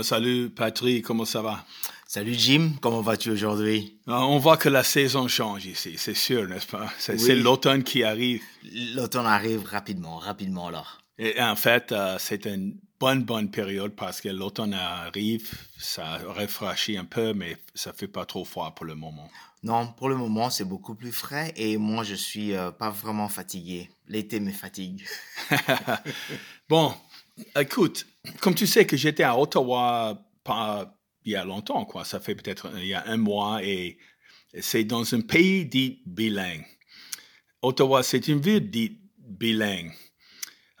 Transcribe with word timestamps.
Euh, 0.00 0.02
salut 0.02 0.50
Patrick, 0.50 1.04
comment 1.04 1.24
ça 1.24 1.42
va? 1.42 1.64
Salut 2.06 2.34
Jim, 2.34 2.72
comment 2.80 3.02
vas-tu 3.02 3.30
aujourd'hui? 3.30 3.98
Euh, 4.08 4.12
on 4.12 4.38
voit 4.38 4.56
que 4.56 4.68
la 4.68 4.82
saison 4.82 5.28
change 5.28 5.66
ici, 5.66 5.94
c'est 5.98 6.14
sûr, 6.14 6.48
n'est-ce 6.48 6.66
pas? 6.66 6.88
C'est 6.98 7.34
l'automne 7.34 7.84
qui 7.84 8.02
arrive. 8.02 8.42
L'automne 8.94 9.26
arrive 9.26 9.64
rapidement, 9.64 10.16
rapidement 10.16 10.68
alors. 10.68 10.98
Et 11.18 11.40
en 11.40 11.54
fait, 11.54 11.92
euh, 11.92 12.16
c'est 12.18 12.46
une 12.46 12.78
bonne, 12.98 13.24
bonne 13.24 13.50
période 13.50 13.94
parce 13.94 14.20
que 14.22 14.30
l'automne 14.30 14.72
arrive, 14.74 15.50
ça 15.78 16.18
rafraîchit 16.26 16.96
un 16.96 17.04
peu, 17.04 17.34
mais 17.34 17.56
ça 17.74 17.92
fait 17.92 18.08
pas 18.08 18.24
trop 18.24 18.44
froid 18.44 18.74
pour 18.74 18.86
le 18.86 18.94
moment. 18.94 19.28
Non, 19.62 19.92
pour 19.98 20.08
le 20.08 20.16
moment, 20.16 20.48
c'est 20.48 20.64
beaucoup 20.64 20.94
plus 20.94 21.12
frais 21.12 21.52
et 21.56 21.76
moi, 21.76 22.04
je 22.04 22.14
suis 22.14 22.54
pas 22.78 22.88
vraiment 22.88 23.28
fatigué. 23.28 23.90
L'été 24.08 24.40
me 24.40 24.50
fatigue. 24.50 25.04
bon, 26.68 26.94
écoute, 27.58 28.06
comme 28.40 28.54
tu 28.54 28.66
sais 28.66 28.86
que 28.86 28.96
j'étais 28.96 29.22
à 29.22 29.38
Ottawa 29.38 30.26
pas 30.44 30.96
il 31.24 31.32
y 31.32 31.36
a 31.36 31.44
longtemps, 31.44 31.84
quoi. 31.84 32.04
Ça 32.04 32.20
fait 32.20 32.34
peut-être 32.34 32.70
il 32.76 32.86
y 32.86 32.94
a 32.94 33.04
un 33.06 33.16
mois 33.16 33.62
et 33.62 33.98
c'est 34.58 34.84
dans 34.84 35.14
un 35.14 35.20
pays 35.20 35.66
dit 35.66 36.02
bilingue. 36.06 36.64
Ottawa, 37.62 38.02
c'est 38.02 38.28
une 38.28 38.40
ville 38.40 38.70
dite 38.70 38.98
bilingue. 39.18 39.92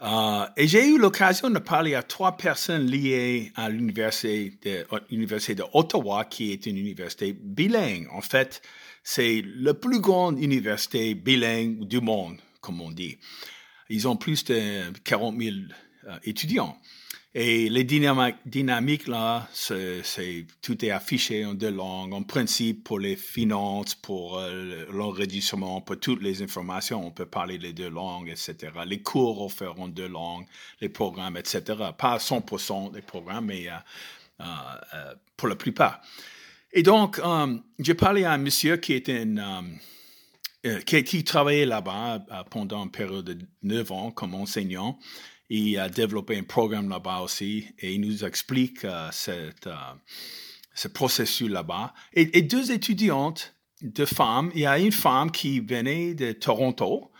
Euh, 0.02 0.46
et 0.56 0.66
j'ai 0.66 0.86
eu 0.86 0.98
l'occasion 0.98 1.50
de 1.50 1.58
parler 1.58 1.94
à 1.94 2.02
trois 2.02 2.38
personnes 2.38 2.86
liées 2.86 3.52
à 3.54 3.68
l'université 3.68 4.58
de, 4.64 4.86
l'université 5.10 5.54
de 5.56 5.64
Ottawa, 5.74 6.24
qui 6.24 6.52
est 6.52 6.64
une 6.64 6.78
université 6.78 7.34
bilingue. 7.34 8.08
En 8.10 8.22
fait, 8.22 8.62
c'est 9.04 9.44
la 9.56 9.74
plus 9.74 10.00
grande 10.00 10.40
université 10.40 11.14
bilingue 11.14 11.86
du 11.86 12.00
monde, 12.00 12.38
comme 12.62 12.80
on 12.80 12.90
dit. 12.90 13.18
Ils 13.90 14.08
ont 14.08 14.16
plus 14.16 14.44
de 14.44 14.90
40 15.04 15.38
000 15.38 15.50
euh, 15.50 15.60
étudiants. 16.24 16.76
Et 17.32 17.68
les 17.68 17.84
dynamiques, 17.84 19.06
là, 19.06 19.48
c'est, 19.52 20.02
tout 20.62 20.84
est 20.84 20.90
affiché 20.90 21.44
en 21.44 21.54
deux 21.54 21.70
langues. 21.70 22.12
En 22.12 22.24
principe, 22.24 22.82
pour 22.82 22.98
les 22.98 23.14
finances, 23.14 23.94
pour 23.94 24.38
euh, 24.38 24.84
l'enregistrement, 24.90 25.80
pour 25.80 26.00
toutes 26.00 26.22
les 26.22 26.42
informations, 26.42 27.06
on 27.06 27.12
peut 27.12 27.26
parler 27.26 27.56
les 27.56 27.72
deux 27.72 27.88
langues, 27.88 28.28
etc. 28.28 28.72
Les 28.84 29.00
cours 29.00 29.42
offerts 29.42 29.80
en 29.80 29.86
deux 29.86 30.08
langues, 30.08 30.44
les 30.80 30.88
programmes, 30.88 31.36
etc. 31.36 31.62
Pas 31.96 32.16
100% 32.16 32.90
des 32.90 33.02
programmes, 33.02 33.46
mais 33.46 33.68
euh, 33.68 33.74
euh, 34.40 34.44
euh, 34.94 35.14
pour 35.36 35.46
la 35.46 35.54
plupart. 35.54 36.00
Et 36.72 36.82
donc, 36.82 37.20
j'ai 37.78 37.94
parlé 37.94 38.24
à 38.24 38.32
un 38.32 38.38
monsieur 38.38 38.76
qui 38.76 38.92
était 38.92 39.26
qui, 40.84 41.24
travaillait 41.24 41.66
là-bas 41.66 42.24
pendant 42.50 42.84
une 42.84 42.90
période 42.90 43.24
de 43.24 43.38
9 43.62 43.92
ans 43.92 44.10
comme 44.10 44.34
enseignant 44.34 44.98
il 45.50 45.78
a 45.78 45.88
développé 45.88 46.38
un 46.38 46.44
programme 46.44 46.88
là-bas 46.88 47.20
aussi 47.20 47.66
et 47.80 47.92
il 47.92 48.00
nous 48.00 48.24
explique 48.24 48.84
euh, 48.84 49.08
cette, 49.12 49.66
euh, 49.66 49.74
ce 50.74 50.88
processus 50.88 51.50
là-bas. 51.50 51.92
Et, 52.14 52.42
deux 52.42 52.70
étudiantes, 52.70 53.54
deux 53.82 54.06
femmes, 54.06 54.50
il 54.54 54.60
y 54.60 54.66
a 54.66 54.78
une 54.78 54.92
femme 54.92 55.30
qui 55.30 55.60
venait 55.60 56.14
de 56.14 56.32
Toronto, 56.32 57.10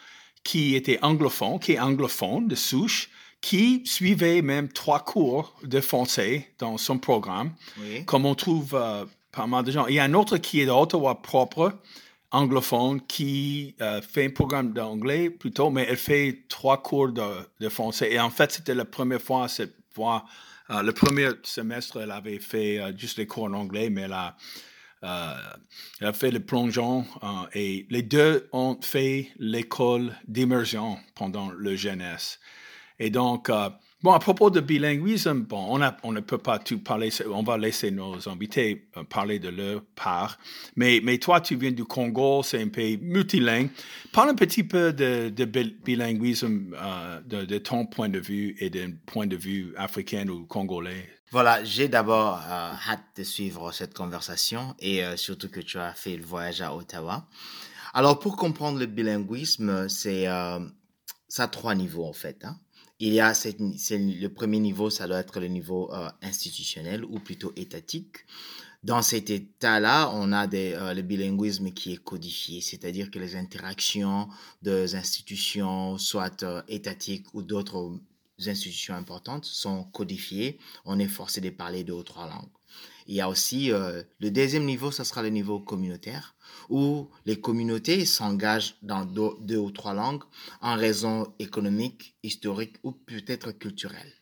qui 0.45 0.77
était 0.77 0.99
anglophone, 1.03 1.59
qui 1.59 1.73
est 1.73 1.81
anglophone 1.81 2.47
de 2.47 2.55
souche, 2.55 3.11
qui 3.41 3.83
suivait 3.85 4.43
même 4.43 4.69
trois 4.69 5.01
cours 5.01 5.57
de 5.65 5.81
français 5.81 6.53
dans 6.59 6.79
son 6.79 6.99
programme, 6.99 7.53
comme 8.07 8.27
on 8.27 8.35
trouve 8.35 8.75
euh, 8.75 9.05
pas 9.33 9.47
mal 9.47 9.65
de 9.65 9.73
gens. 9.73 9.87
Il 9.87 9.95
y 9.95 9.99
a 9.99 10.05
un 10.05 10.15
autre 10.15 10.37
qui 10.37 10.61
est 10.61 10.67
d'Ottawa 10.67 11.21
propre, 11.21 11.81
anglophone 12.33 13.01
qui 13.07 13.75
euh, 13.81 14.01
fait 14.01 14.27
un 14.27 14.31
programme 14.31 14.73
d'anglais 14.73 15.31
plutôt, 15.31 15.71
mais 15.71 15.87
elle 15.89 15.97
fait 15.97 16.45
trois 16.49 16.83
cours 16.83 17.13
de, 17.13 17.69
français. 17.69 18.13
Et 18.13 18.21
en 18.21 18.31
fait, 18.31 18.53
c'était 18.53 18.75
la 18.75 18.85
première 18.85 19.21
fois, 19.21 19.49
cette 19.49 19.75
fois, 19.95 20.25
euh, 20.71 20.83
le 20.83 20.93
premier 20.93 21.31
semestre, 21.43 22.01
elle 22.01 22.13
avait 22.13 22.39
fait 22.39 22.79
euh, 22.79 22.93
juste 22.97 23.19
les 23.19 23.27
cours 23.27 23.45
en 23.45 23.53
anglais, 23.53 23.91
mais 23.91 24.03
elle 24.03 24.13
a, 24.13 24.37
elle 25.03 26.09
a 26.09 26.13
fait 26.13 26.31
le 26.31 26.41
plongeon 26.41 27.07
et 27.55 27.87
les 27.89 28.03
deux 28.03 28.51
ont 28.53 28.79
fait 28.83 29.31
l'école 29.39 30.15
d'immersion 30.29 30.99
pendant 31.15 31.49
le 31.49 31.75
jeunesse. 31.75 32.39
Et 32.99 33.09
donc, 33.09 33.51
Bon, 34.03 34.13
à 34.13 34.19
propos 34.19 34.49
de 34.49 34.61
bilinguisme, 34.61 35.41
bon, 35.41 35.79
on, 36.03 36.13
ne 36.13 36.21
peut 36.21 36.39
pas 36.39 36.59
tout 36.59 36.79
parler, 36.79 37.11
on 37.31 37.43
va 37.43 37.59
laisser 37.59 37.91
nos 37.91 38.31
invités 38.31 38.89
euh, 38.97 39.05
parler 39.05 39.39
de 39.39 39.51
leur 39.51 39.83
part. 39.95 40.39
Mais, 40.75 41.03
mais 41.05 41.19
toi, 41.19 41.43
tu 41.43 41.55
viens 41.57 41.71
du 41.71 41.85
Congo, 41.85 42.43
c'est 42.43 42.63
un 42.63 42.69
pays 42.69 42.97
multilingue. 42.97 43.69
Parle 44.11 44.31
un 44.31 44.35
petit 44.35 44.65
peu 44.65 44.95
de, 44.95 45.29
bilinguisme 45.85 46.75
euh, 46.75 47.21
de, 47.21 47.59
ton 47.59 47.85
point 47.85 48.09
de 48.09 48.19
vue 48.19 48.57
et 48.59 48.71
d'un 48.71 48.93
point 49.05 49.27
de 49.27 49.37
vue 49.37 49.75
africain 49.77 50.27
ou 50.29 50.47
congolais. 50.47 51.07
Voilà, 51.31 51.63
j'ai 51.63 51.89
d'abord 51.89 52.41
euh, 52.49 52.73
hâte 52.89 53.05
de 53.17 53.23
suivre 53.23 53.71
cette 53.71 53.93
conversation 53.93 54.75
et 54.79 55.03
surtout 55.17 55.51
que 55.51 55.61
tu 55.61 55.79
as 55.79 55.93
fait 55.93 56.17
le 56.17 56.25
voyage 56.25 56.63
à 56.63 56.75
Ottawa. 56.75 57.27
Alors, 57.93 58.19
pour 58.19 58.39
comprendre 58.39 58.79
le 58.79 58.87
bilinguisme, 58.87 59.91
c'est 59.91 60.25
ça 61.29 61.49
trois 61.49 61.75
niveaux 61.75 62.07
en 62.07 62.15
fait. 62.15 62.47
Hein 62.47 62.57
il 63.01 63.15
y 63.15 63.21
a 63.21 63.33
le 63.33 64.27
premier 64.29 64.61
niveau, 64.61 64.91
ça 64.91 65.09
doit 65.09 65.19
être 65.19 65.41
le 65.41 65.49
niveau 65.49 65.93
euh, 65.93 66.11
institutionnel 66.23 67.05
ou 67.05 67.19
plutôt 67.19 67.53
étatique. 67.57 68.27
Dans 68.85 69.03
cet 69.03 69.31
état-là, 69.31 70.11
on 70.15 70.33
a 70.33 70.47
euh, 70.55 70.95
le 70.95 71.03
bilinguisme 71.03 71.71
qui 71.71 71.95
est 71.95 72.03
codifié, 72.03 72.61
c'est-à-dire 72.61 73.11
que 73.11 73.19
les 73.19 73.37
interactions 73.37 74.29
des 74.63 74.95
institutions, 74.95 75.97
soit 75.97 76.43
euh, 76.43 76.63
étatiques 76.69 77.27
ou 77.35 77.43
d'autres 77.43 77.99
institutions 78.39 78.95
importantes, 78.95 79.47
sont 79.47 79.85
codifiées. 79.85 80.59
On 80.85 80.99
est 80.99 81.09
forcé 81.09 81.41
de 81.41 81.51
parler 81.51 81.85
deux 81.85 81.95
ou 81.95 82.03
trois 82.03 82.29
langues. 82.29 82.60
Il 83.11 83.17
y 83.17 83.21
a 83.21 83.29
aussi 83.29 83.73
euh, 83.73 84.05
le 84.21 84.31
deuxième 84.31 84.65
niveau, 84.65 84.93
ce 84.93 85.03
sera 85.03 85.21
le 85.21 85.31
niveau 85.31 85.59
communautaire, 85.59 86.37
où 86.69 87.09
les 87.27 87.41
communautés 87.41 88.07
s'engagent 88.07 88.77
dans 88.83 89.05
deux, 89.05 89.57
ou 89.57 89.73
trois 89.73 89.95
langues 89.95 90.23
en 90.61 90.77
raison 90.77 91.27
économique, 91.41 92.15
historique 92.23 92.77
ou 92.85 92.93
peut-être 92.93 93.51
culturelle. 93.51 94.13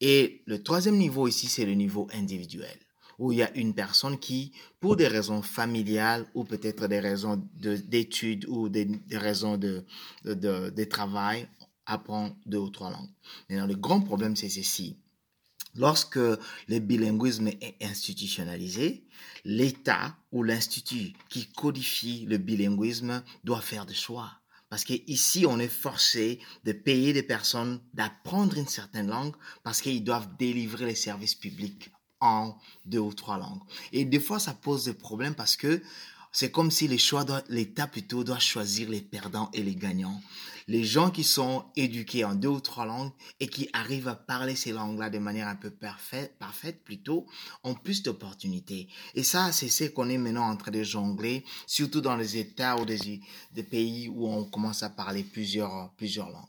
Et 0.00 0.40
le 0.46 0.62
troisième 0.62 0.96
niveau 0.96 1.28
ici, 1.28 1.48
c'est 1.48 1.66
le 1.66 1.74
niveau 1.74 2.08
individuel, 2.14 2.78
où 3.18 3.30
il 3.30 3.40
y 3.40 3.42
a 3.42 3.54
une 3.58 3.74
personne 3.74 4.18
qui, 4.18 4.52
pour 4.80 4.96
des 4.96 5.06
raisons 5.06 5.42
familiales 5.42 6.24
ou 6.32 6.44
peut-être 6.44 6.88
des 6.88 7.00
raisons 7.00 7.46
d'études 7.58 8.46
ou 8.48 8.70
des, 8.70 8.88
raisons 9.12 9.58
de, 9.58 9.84
de, 10.24 10.84
travail, 10.84 11.46
apprend 11.84 12.34
deux 12.46 12.56
ou 12.56 12.70
trois 12.70 12.90
langues. 12.90 13.10
Mais 13.50 13.66
le 13.66 13.74
grand 13.74 14.00
problème, 14.00 14.34
c'est 14.34 14.48
ceci 14.48 14.96
Lorsque 15.76 16.16
le 16.16 16.78
bilinguisme 16.78 17.48
est 17.48 17.76
institutionnalisé, 17.80 19.04
l'État 19.44 20.16
ou 20.32 20.42
l'institut 20.42 21.12
qui 21.28 21.46
codifie 21.46 22.26
le 22.28 22.38
bilinguisme 22.38 23.22
doit 23.44 23.60
faire 23.60 23.86
des 23.86 23.94
choix. 23.94 24.32
Parce 24.68 24.84
qu'ici, 24.84 25.46
on 25.46 25.58
est 25.58 25.68
forcé 25.68 26.38
de 26.64 26.72
payer 26.72 27.12
des 27.12 27.24
personnes 27.24 27.80
d'apprendre 27.92 28.56
une 28.56 28.68
certaine 28.68 29.08
langue 29.08 29.34
parce 29.64 29.80
qu'ils 29.80 30.04
doivent 30.04 30.36
délivrer 30.38 30.86
les 30.86 30.94
services 30.94 31.34
publics 31.34 31.90
en 32.20 32.56
deux 32.84 32.98
ou 32.98 33.12
trois 33.12 33.38
langues. 33.38 33.62
Et 33.92 34.04
des 34.04 34.20
fois, 34.20 34.38
ça 34.38 34.54
pose 34.54 34.84
des 34.84 34.94
problèmes 34.94 35.34
parce 35.34 35.56
que 35.56 35.82
c'est 36.32 36.50
comme 36.50 36.70
si 36.70 36.88
l'État 36.88 37.86
plutôt 37.86 38.24
doit 38.24 38.38
choisir 38.38 38.88
les 38.88 39.00
perdants 39.00 39.50
et 39.52 39.62
les 39.62 39.74
gagnants. 39.74 40.20
Les 40.68 40.84
gens 40.84 41.10
qui 41.10 41.24
sont 41.24 41.64
éduqués 41.74 42.24
en 42.24 42.36
deux 42.36 42.48
ou 42.48 42.60
trois 42.60 42.86
langues 42.86 43.10
et 43.40 43.48
qui 43.48 43.68
arrivent 43.72 44.06
à 44.06 44.14
parler 44.14 44.54
ces 44.54 44.70
langues-là 44.70 45.10
de 45.10 45.18
manière 45.18 45.48
un 45.48 45.56
peu 45.56 45.70
parfaite, 45.70 46.84
plutôt, 46.84 47.26
ont 47.64 47.74
plus 47.74 48.04
d'opportunités. 48.04 48.88
Et 49.16 49.24
ça, 49.24 49.50
c'est 49.50 49.68
ce 49.68 49.84
qu'on 49.84 50.08
est 50.08 50.18
maintenant 50.18 50.48
en 50.48 50.56
train 50.56 50.70
de 50.70 50.84
jongler, 50.84 51.44
surtout 51.66 52.00
dans 52.00 52.14
les 52.14 52.36
États 52.36 52.76
ou 52.76 52.84
des, 52.84 53.20
pays 53.64 54.08
où 54.08 54.28
on 54.28 54.44
commence 54.44 54.84
à 54.84 54.90
parler 54.90 55.24
plusieurs, 55.24 55.92
plusieurs 55.96 56.30
langues. 56.30 56.44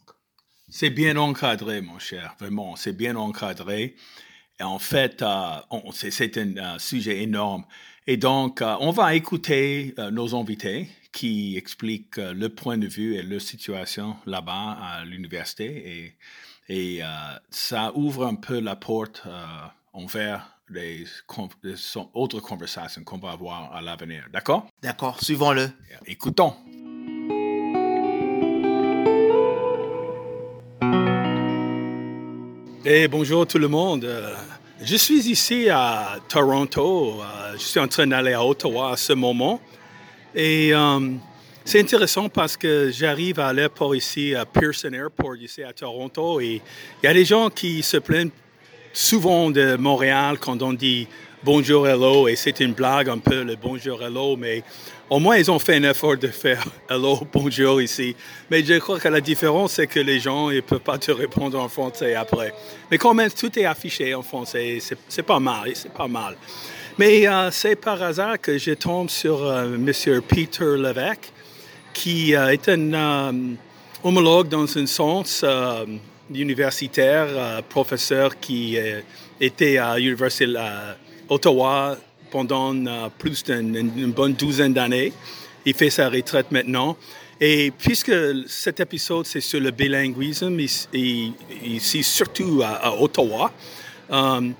C'est 0.70 0.92
bien 0.92 1.18
encadré, 1.18 1.82
mon 1.82 1.98
cher, 1.98 2.36
vraiment, 2.40 2.76
c'est 2.76 2.94
bien 2.94 3.16
encadré. 3.16 3.96
Et 4.60 4.64
en 4.64 4.78
fait, 4.78 5.24
euh, 5.24 5.56
c'est 5.92 6.38
un 6.38 6.78
sujet 6.78 7.24
énorme. 7.24 7.66
Et 8.08 8.18
donc, 8.18 8.62
euh, 8.62 8.76
on 8.80 8.90
va 8.92 9.14
écouter 9.14 9.94
euh, 10.00 10.10
nos 10.10 10.36
invités 10.36 10.90
qui 11.12 11.56
expliquent 11.56 12.18
euh, 12.18 12.34
le 12.34 12.50
point 12.50 12.78
de 12.78 12.88
vue 12.88 13.16
et 13.16 13.22
leur 13.22 13.42
situation 13.42 14.16
là-bas 14.26 14.78
à 14.82 15.06
l'université. 15.06 16.16
Et, 16.70 16.74
Et 16.74 17.02
ça 17.50 17.92
ouvre 17.96 18.26
un 18.26 18.36
peu 18.36 18.62
la 18.62 18.78
porte 18.78 19.24
envers 19.92 20.58
les, 20.70 21.06
autres 22.14 22.40
conversations 22.40 23.04
qu'on 23.04 23.18
va 23.18 23.32
avoir 23.32 23.76
à 23.76 23.82
l'avenir. 23.82 24.24
D'accord? 24.32 24.68
D'accord, 24.82 25.22
suivons-le. 25.22 25.70
Écoutons. 26.06 26.54
Et 32.86 33.08
bonjour 33.10 33.46
tout 33.46 33.60
le 33.60 33.68
monde. 33.68 34.08
Je 34.84 34.96
suis 34.96 35.30
ici 35.30 35.70
à 35.70 36.18
Toronto. 36.28 37.22
Euh, 37.22 37.54
je 37.54 37.60
suis 37.64 37.80
en 37.80 37.88
train 37.88 38.08
d'aller 38.08 38.34
à 38.34 38.44
Ottawa 38.44 38.94
à 38.94 38.98
ce 38.98 39.14
moment. 39.14 39.62
Et 40.34 40.74
euh, 40.74 41.00
c'est 41.64 41.80
intéressant 41.80 42.30
parce 42.30 42.58
que 42.58 42.90
j'arrive 42.92 43.40
à 43.40 43.54
l'aéroport 43.54 43.96
ici, 43.96 44.34
à 44.34 44.44
Pearson 44.44 44.92
Airport, 44.92 45.36
ici 45.36 45.62
à 45.62 45.72
Toronto. 45.72 46.42
Et 46.42 46.64
il 47.04 47.06
y 47.06 47.08
a 47.08 47.14
des 47.14 47.26
gens 47.26 47.52
qui 47.52 47.84
se 47.84 47.98
plaignent 47.98 48.32
souvent 48.92 49.52
de 49.52 49.76
Montréal 49.76 50.40
quand 50.40 50.60
on 50.64 50.74
dit 50.74 51.08
bonjour, 51.44 51.88
hello. 51.88 52.28
Et 52.28 52.36
c'est 52.36 52.60
une 52.60 52.74
blague 52.74 53.10
un 53.10 53.18
peu 53.18 53.44
le 53.44 53.56
bonjour, 53.56 54.02
hello. 54.02 54.36
Mais 54.36 54.64
au 55.10 55.20
moins, 55.20 55.38
ils 55.38 55.50
ont 55.50 55.60
fait 55.60 55.76
un 55.76 55.84
effort 55.84 56.18
de 56.18 56.28
faire 56.28 56.64
hello, 56.90 57.20
bonjour 57.32 57.82
ici. 57.82 58.16
Mais 58.50 58.64
je 58.64 58.80
crois 58.80 59.00
que 59.00 59.08
la 59.08 59.22
différence, 59.22 59.74
c'est 59.74 59.88
que 59.88 60.00
les 60.00 60.20
gens 60.20 60.50
ne 60.50 60.62
peuvent 60.62 60.80
pas 60.80 60.98
te 60.98 61.12
répondre 61.12 61.60
en 61.60 61.70
français 61.70 62.16
après. 62.16 62.54
Mais 62.90 62.98
quand 62.98 63.14
même, 63.14 63.32
tout 63.32 63.58
est 63.58 63.66
affiché 63.66 64.14
en 64.14 64.22
français. 64.22 64.80
C'est 65.08 65.24
pas 65.24 65.40
mal, 65.40 65.72
c'est 65.74 65.94
pas 65.94 66.08
mal. 66.08 66.36
Mais 66.98 67.28
euh, 67.28 67.50
c'est 67.52 67.76
par 67.76 68.02
hasard 68.02 68.40
que 68.40 68.58
je 68.58 68.72
tombe 68.72 69.10
sur 69.10 69.44
euh, 69.44 69.76
M. 69.76 70.22
Peter 70.28 70.78
Levesque, 70.78 71.32
qui 71.94 72.36
euh, 72.36 72.50
est 72.50 72.70
un 72.70 73.34
homologue 74.04 74.50
dans 74.50 74.78
un 74.78 74.86
sens 74.86 75.46
universitaire, 76.34 77.62
professeur 77.70 78.40
qui 78.40 78.78
était 79.40 79.78
à 79.78 79.98
l'Université 79.98 80.48
d'Ottawa 81.32 81.96
pendant 82.30 82.76
euh, 82.76 83.08
plus 83.18 83.44
d'une 83.44 84.12
bonne 84.12 84.34
douzaine 84.34 84.74
d'années. 84.74 85.14
Il 85.66 85.74
fait 85.74 85.90
sa 85.90 86.10
retraite 86.10 86.52
maintenant. 86.52 86.98
Et 87.40 87.72
puisque 87.72 88.14
cet 88.48 88.82
épisode, 88.82 89.26
c'est 89.26 89.42
sur 89.42 89.60
le 89.60 89.72
bilinguisme, 89.72 90.60
ici 90.60 92.04
surtout 92.04 92.62
à, 92.64 92.94
Ottawa, 93.02 93.52
euh, 94.12 94.52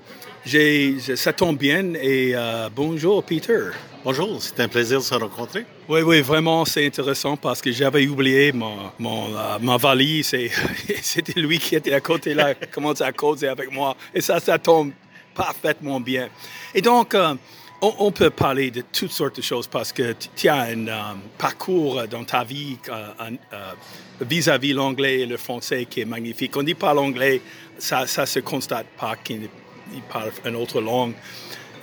ça 1.14 1.32
tombe 1.32 1.58
bien. 1.58 1.94
Et 1.94 2.32
euh, 2.34 2.68
bonjour, 2.74 3.22
Peter. 3.22 3.70
Bonjour, 4.04 4.42
c'est 4.42 4.58
un 4.58 4.66
plaisir 4.66 4.98
de 4.98 5.04
se 5.04 5.14
rencontrer. 5.14 5.64
Oui, 5.88 6.00
oui, 6.00 6.22
vraiment, 6.22 6.64
c'est 6.64 6.84
intéressant 6.84 7.36
parce 7.36 7.60
que 7.60 7.70
j'avais 7.70 8.04
oublié 8.08 8.50
mon, 8.50 8.90
mon 8.98 9.28
ma 9.60 9.76
valise 9.76 10.34
et 10.34 10.50
c'était 11.02 11.40
lui 11.40 11.60
qui 11.60 11.76
était 11.76 11.94
à 11.94 12.00
côté 12.00 12.34
là, 12.34 12.54
commençait 12.72 13.04
à 13.04 13.12
causer 13.12 13.46
avec 13.46 13.70
moi. 13.70 13.94
Et 14.12 14.20
ça, 14.20 14.40
ça 14.40 14.58
tombe 14.58 14.90
parfaitement 15.34 16.00
bien. 16.00 16.28
Et 16.74 16.82
donc, 16.82 17.14
on, 17.82 18.12
peut 18.12 18.30
parler 18.30 18.70
de 18.70 18.82
toutes 18.92 19.10
sortes 19.10 19.36
de 19.36 19.42
choses 19.42 19.66
parce 19.66 19.92
que 19.92 20.14
tu 20.36 20.48
as 20.48 20.62
un 20.62 20.86
um, 20.86 21.20
parcours 21.36 22.06
dans 22.08 22.22
ta 22.22 22.44
vie 22.44 22.78
euh, 22.88 23.08
euh, 23.52 23.72
vis-à-vis 24.20 24.72
l'anglais 24.72 25.20
et 25.20 25.26
le 25.26 25.36
français 25.36 25.86
qui 25.86 26.00
est 26.00 26.04
magnifique. 26.04 26.56
On 26.56 26.62
dit 26.62 26.74
pas 26.74 26.94
l'anglais, 26.94 27.42
ça 27.78 28.02
ne 28.02 28.26
se 28.26 28.38
constate 28.38 28.86
pas 28.98 29.16
qu'il 29.16 29.48
parle 30.08 30.30
une 30.44 30.54
autre 30.54 30.80
langue. 30.80 31.14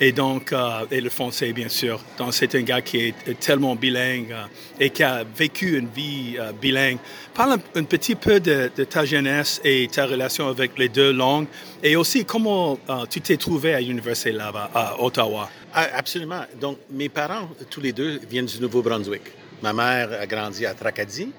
Et 0.02 0.12
donc, 0.12 0.54
euh, 0.54 0.86
et 0.92 1.02
le 1.02 1.10
français, 1.10 1.52
bien 1.52 1.70
sûr. 1.70 2.02
Donc, 2.18 2.34
c'est 2.34 2.56
un 2.56 2.62
gars 2.62 2.82
qui 2.82 3.08
est 3.08 3.40
tellement 3.40 3.76
bilingue 3.76 4.34
et 4.80 4.90
qui 4.90 5.04
a 5.04 5.24
vécu 5.24 5.78
une 5.78 5.90
vie 5.90 6.38
bilingue. 6.62 7.00
Parle 7.34 7.60
un, 7.76 7.84
petit 7.84 8.16
peu 8.16 8.40
de, 8.40 8.68
ta 8.90 9.04
jeunesse 9.04 9.60
et 9.64 9.88
ta 9.92 10.06
relation 10.06 10.48
avec 10.48 10.78
les 10.78 10.88
deux 10.88 11.12
langues 11.12 11.48
et 11.84 11.96
aussi 11.96 12.24
comment 12.24 12.80
tu 13.10 13.20
t'es 13.20 13.38
trouvé 13.38 13.74
à 13.74 13.82
l'université 13.82 14.32
là-bas, 14.32 14.72
à 14.74 15.02
Ottawa. 15.02 15.50
Ah, 15.74 15.88
absolument. 15.96 16.42
Donc, 16.60 16.78
mes 16.90 17.10
parents, 17.10 17.50
tous 17.70 17.82
les 17.82 17.92
deux, 17.92 18.20
viennent 18.30 18.46
du 18.46 18.60
Nouveau-Brunswick. 18.60 19.24
Ma 19.62 19.74
mère 19.74 20.10
a 20.20 20.26
grandi 20.26 20.66
à 20.66 20.74
Tracadie 20.74 21.30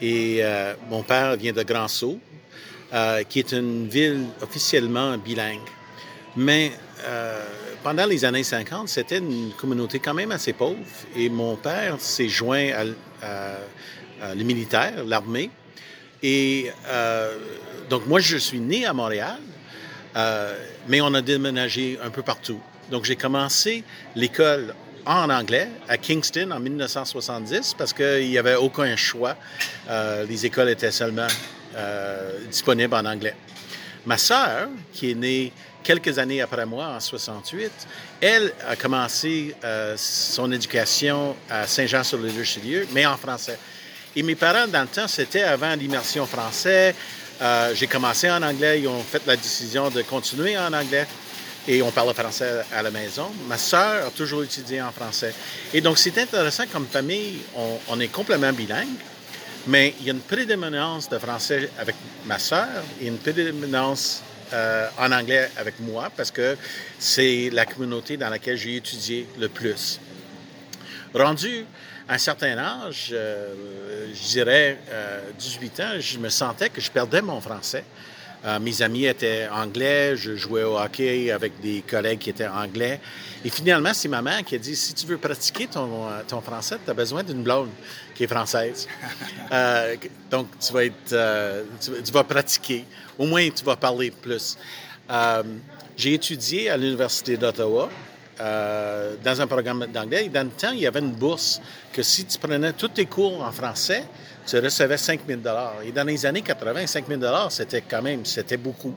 et 0.00 0.38
euh, 0.40 0.74
mon 0.88 1.02
père 1.02 1.36
vient 1.36 1.52
de 1.52 1.62
Grand 1.62 1.88
Sault, 1.88 2.18
euh, 2.92 3.22
qui 3.24 3.40
est 3.40 3.52
une 3.52 3.88
ville 3.88 4.26
officiellement 4.40 5.18
bilingue. 5.18 5.58
Mais 6.36 6.72
euh, 7.04 7.40
pendant 7.86 8.06
les 8.06 8.24
années 8.24 8.42
50, 8.42 8.88
c'était 8.88 9.18
une 9.18 9.52
communauté 9.52 10.00
quand 10.00 10.12
même 10.12 10.32
assez 10.32 10.52
pauvre 10.52 10.80
et 11.14 11.28
mon 11.28 11.54
père 11.54 12.00
s'est 12.00 12.28
joint 12.28 12.70
à, 13.22 14.34
le 14.34 14.42
militaire, 14.42 15.04
l'armée. 15.06 15.52
Et 16.20 16.72
donc, 17.88 18.04
moi, 18.08 18.18
je 18.18 18.38
suis 18.38 18.58
né 18.58 18.86
à 18.86 18.92
Montréal, 18.92 19.38
mais 20.88 21.00
on 21.00 21.14
a 21.14 21.22
déménagé 21.22 21.96
un 22.02 22.10
peu 22.10 22.22
partout. 22.22 22.58
Donc, 22.90 23.04
j'ai 23.04 23.14
commencé 23.14 23.84
l'école 24.16 24.74
en 25.04 25.30
anglais 25.30 25.68
à 25.88 25.96
Kingston 25.96 26.50
en 26.50 26.58
1970 26.58 27.76
parce 27.78 27.92
qu'il 27.92 28.28
n'y 28.28 28.36
avait 28.36 28.56
aucun 28.56 28.96
choix. 28.96 29.36
Euh, 29.88 30.26
les 30.26 30.44
écoles 30.44 30.70
étaient 30.70 30.90
seulement 30.90 31.28
euh, 31.76 32.32
disponibles 32.50 32.94
en 32.94 33.04
anglais. 33.04 33.36
Ma 34.06 34.18
sœur, 34.18 34.70
qui 34.92 35.12
est 35.12 35.14
née 35.14 35.52
quelques 35.86 36.18
années 36.18 36.40
après 36.40 36.66
moi, 36.66 36.86
en 36.96 37.00
68, 37.00 37.70
elle 38.20 38.52
a 38.68 38.74
commencé 38.74 39.54
euh, 39.64 39.94
son 39.96 40.50
éducation 40.50 41.36
à 41.48 41.66
Saint-Jean-sur-le-Richelieu, 41.66 42.88
mais 42.92 43.06
en 43.06 43.16
français. 43.16 43.58
Et 44.16 44.22
mes 44.24 44.34
parents, 44.34 44.66
dans 44.66 44.82
le 44.82 44.88
temps, 44.88 45.06
c'était 45.06 45.44
avant 45.44 45.74
l'immersion 45.76 46.26
française. 46.26 46.94
J'ai 47.74 47.86
commencé 47.86 48.30
en 48.30 48.42
anglais, 48.42 48.80
ils 48.80 48.88
ont 48.88 49.02
fait 49.02 49.22
la 49.26 49.36
décision 49.36 49.90
de 49.90 50.00
continuer 50.02 50.56
en 50.56 50.72
anglais 50.72 51.06
et 51.68 51.82
on 51.82 51.90
parle 51.90 52.14
français 52.14 52.64
à 52.72 52.82
la 52.82 52.90
maison. 52.90 53.30
Ma 53.48 53.58
sœur 53.58 54.06
a 54.06 54.10
toujours 54.10 54.42
étudié 54.42 54.80
en 54.80 54.92
français. 54.92 55.34
Et 55.74 55.80
donc, 55.80 55.98
c'est 55.98 56.16
intéressant 56.18 56.64
comme 56.72 56.86
famille, 56.86 57.38
on, 57.88 58.00
est 58.00 58.08
complètement 58.08 58.52
bilingue, 58.52 58.88
mais 59.66 59.94
il 60.00 60.06
y 60.06 60.10
a 60.10 60.12
une 60.12 60.20
prédominance 60.20 61.08
de 61.08 61.18
français 61.18 61.70
avec 61.78 61.96
ma 62.24 62.38
sœur 62.38 62.68
et 63.00 63.06
une 63.06 63.18
prédominance 63.18 64.22
euh, 64.52 64.88
en 64.98 65.10
anglais 65.12 65.50
avec 65.56 65.80
moi 65.80 66.10
parce 66.16 66.30
que 66.30 66.56
c'est 66.98 67.50
la 67.52 67.66
communauté 67.66 68.16
dans 68.16 68.28
laquelle 68.28 68.56
j'ai 68.56 68.76
étudié 68.76 69.26
le 69.38 69.48
plus. 69.48 70.00
Rendu 71.14 71.64
à 72.08 72.14
un 72.14 72.18
certain 72.18 72.56
âge, 72.56 73.10
euh, 73.12 74.06
je 74.14 74.28
dirais 74.28 74.78
18 75.38 75.80
euh, 75.80 75.84
ans, 75.84 76.00
je 76.00 76.18
me 76.18 76.28
sentais 76.28 76.68
que 76.68 76.80
je 76.80 76.90
perdais 76.90 77.22
mon 77.22 77.40
français. 77.40 77.84
Euh, 78.44 78.60
mes 78.60 78.82
amis 78.82 79.06
étaient 79.06 79.48
anglais, 79.48 80.16
je 80.16 80.36
jouais 80.36 80.62
au 80.62 80.78
hockey 80.78 81.30
avec 81.30 81.60
des 81.60 81.82
collègues 81.82 82.18
qui 82.18 82.30
étaient 82.30 82.46
anglais. 82.46 83.00
Et 83.44 83.50
finalement, 83.50 83.92
c'est 83.92 84.08
ma 84.08 84.22
mère 84.22 84.44
qui 84.44 84.54
a 84.54 84.58
dit, 84.58 84.76
si 84.76 84.94
tu 84.94 85.06
veux 85.06 85.18
pratiquer 85.18 85.66
ton, 85.66 86.06
euh, 86.06 86.20
ton 86.28 86.40
français, 86.40 86.76
tu 86.84 86.90
as 86.90 86.94
besoin 86.94 87.22
d'une 87.22 87.42
blonde 87.42 87.70
qui 88.14 88.24
est 88.24 88.28
française. 88.28 88.88
Euh, 89.52 89.94
donc, 90.28 90.48
tu 90.58 90.72
vas, 90.72 90.84
être, 90.84 91.64
tu, 91.80 92.12
vas 92.12 92.24
pratiquer. 92.24 92.84
Au 93.16 93.26
moins, 93.26 93.48
tu 93.48 93.64
vas 93.64 93.76
parler 93.76 94.10
plus. 94.10 94.58
J'ai 95.96 96.14
étudié 96.14 96.68
à 96.68 96.76
l'Université 96.76 97.36
d'Ottawa. 97.36 97.88
dans 98.38 99.40
un 99.40 99.46
programme 99.46 99.86
d'anglais. 99.86 100.26
Et 100.26 100.28
dans 100.28 100.42
le 100.42 100.50
temps, 100.50 100.72
il 100.72 100.80
y 100.80 100.86
avait 100.86 100.98
une 100.98 101.12
bourse 101.12 101.60
que 101.92 102.02
si 102.02 102.24
tu 102.24 102.38
prenais 102.38 102.72
tous 102.72 102.88
tes 102.88 103.06
cours 103.06 103.40
en 103.40 103.52
français, 103.52 104.02
tu 104.46 104.58
recevais 104.58 104.96
5 104.96 105.20
000 105.26 105.40
Et 105.84 105.92
dans 105.92 106.04
les 106.04 106.24
années 106.24 106.42
80, 106.42 106.86
5 106.86 107.04
000 107.08 107.20
c'était 107.50 107.82
quand 107.82 108.02
même, 108.02 108.24
c'était 108.24 108.56
beaucoup. 108.56 108.94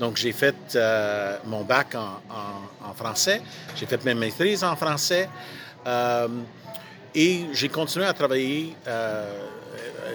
Donc, 0.00 0.16
j'ai 0.16 0.32
fait 0.32 0.56
euh, 0.74 1.36
mon 1.46 1.62
bac 1.62 1.94
en, 1.94 2.94
français, 2.94 3.42
j'ai 3.76 3.86
fait 3.86 4.04
mes 4.04 4.14
maîtrises 4.14 4.64
en 4.64 4.74
français 4.74 5.28
euh, 5.86 6.26
et 7.14 7.44
j'ai 7.52 7.68
continué 7.68 8.06
à 8.06 8.12
travailler. 8.12 8.74
Euh, 8.86 9.24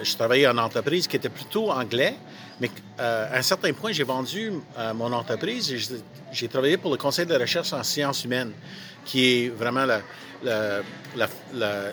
je 0.02 0.14
travaillais 0.16 0.46
en 0.46 0.58
entreprise 0.58 1.06
qui 1.06 1.16
était 1.16 1.30
plutôt 1.30 1.70
anglais, 1.70 2.14
mais 2.60 2.70
à 2.98 3.36
un 3.36 3.42
certain 3.42 3.72
point, 3.72 3.92
j'ai 3.92 4.04
vendu 4.04 4.52
mon 4.94 5.12
entreprise 5.12 5.72
et 5.72 5.98
j'ai 6.32 6.48
travaillé 6.48 6.76
pour 6.76 6.90
le 6.90 6.96
Conseil 6.96 7.26
de 7.26 7.34
recherche 7.34 7.72
en 7.72 7.82
sciences 7.82 8.24
humaines, 8.24 8.52
qui 9.04 9.24
est 9.24 9.48
vraiment 9.48 9.86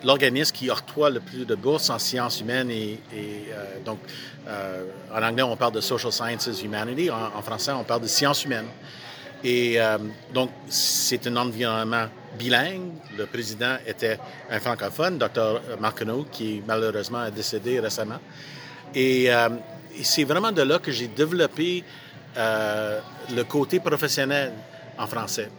l'organisme 0.03 0.55
qui 0.55 0.69
octroie 0.69 1.09
le 1.09 1.19
plus 1.19 1.45
de 1.45 1.55
bourses 1.55 1.89
en 1.89 1.99
sciences 1.99 2.41
humaines 2.41 2.69
et, 2.69 2.99
euh, 3.13 3.79
donc 3.85 3.99
euh, 4.47 4.85
en 5.13 5.21
anglais 5.21 5.43
on 5.43 5.55
parle 5.55 5.73
de 5.73 5.81
social 5.81 6.11
sciences 6.11 6.63
humanity, 6.63 7.09
en, 7.09 7.41
français 7.41 7.71
on 7.71 7.83
parle 7.83 8.01
de 8.01 8.07
sciences 8.07 8.45
humaines. 8.45 8.67
Et 9.43 9.81
euh, 9.81 9.97
donc 10.33 10.51
c'est 10.67 11.25
un 11.27 11.35
environnement 11.37 12.05
bilingue. 12.37 12.91
Le 13.17 13.25
président 13.25 13.77
était 13.87 14.19
un 14.49 14.59
francophone, 14.59 15.17
Dr. 15.17 15.61
Marconeau, 15.79 16.27
qui 16.31 16.61
malheureusement 16.65 17.25
est 17.25 17.31
décédé 17.31 17.79
récemment. 17.79 18.19
Et, 18.93 19.29
et 19.97 20.03
c'est 20.03 20.23
vraiment 20.23 20.51
de 20.51 20.61
là 20.61 20.79
que 20.79 20.91
j'ai 20.91 21.07
développé 21.07 21.83
le 22.35 23.43
côté 23.43 23.79
professionnel 23.79 24.53
en 24.97 25.07
français 25.07 25.49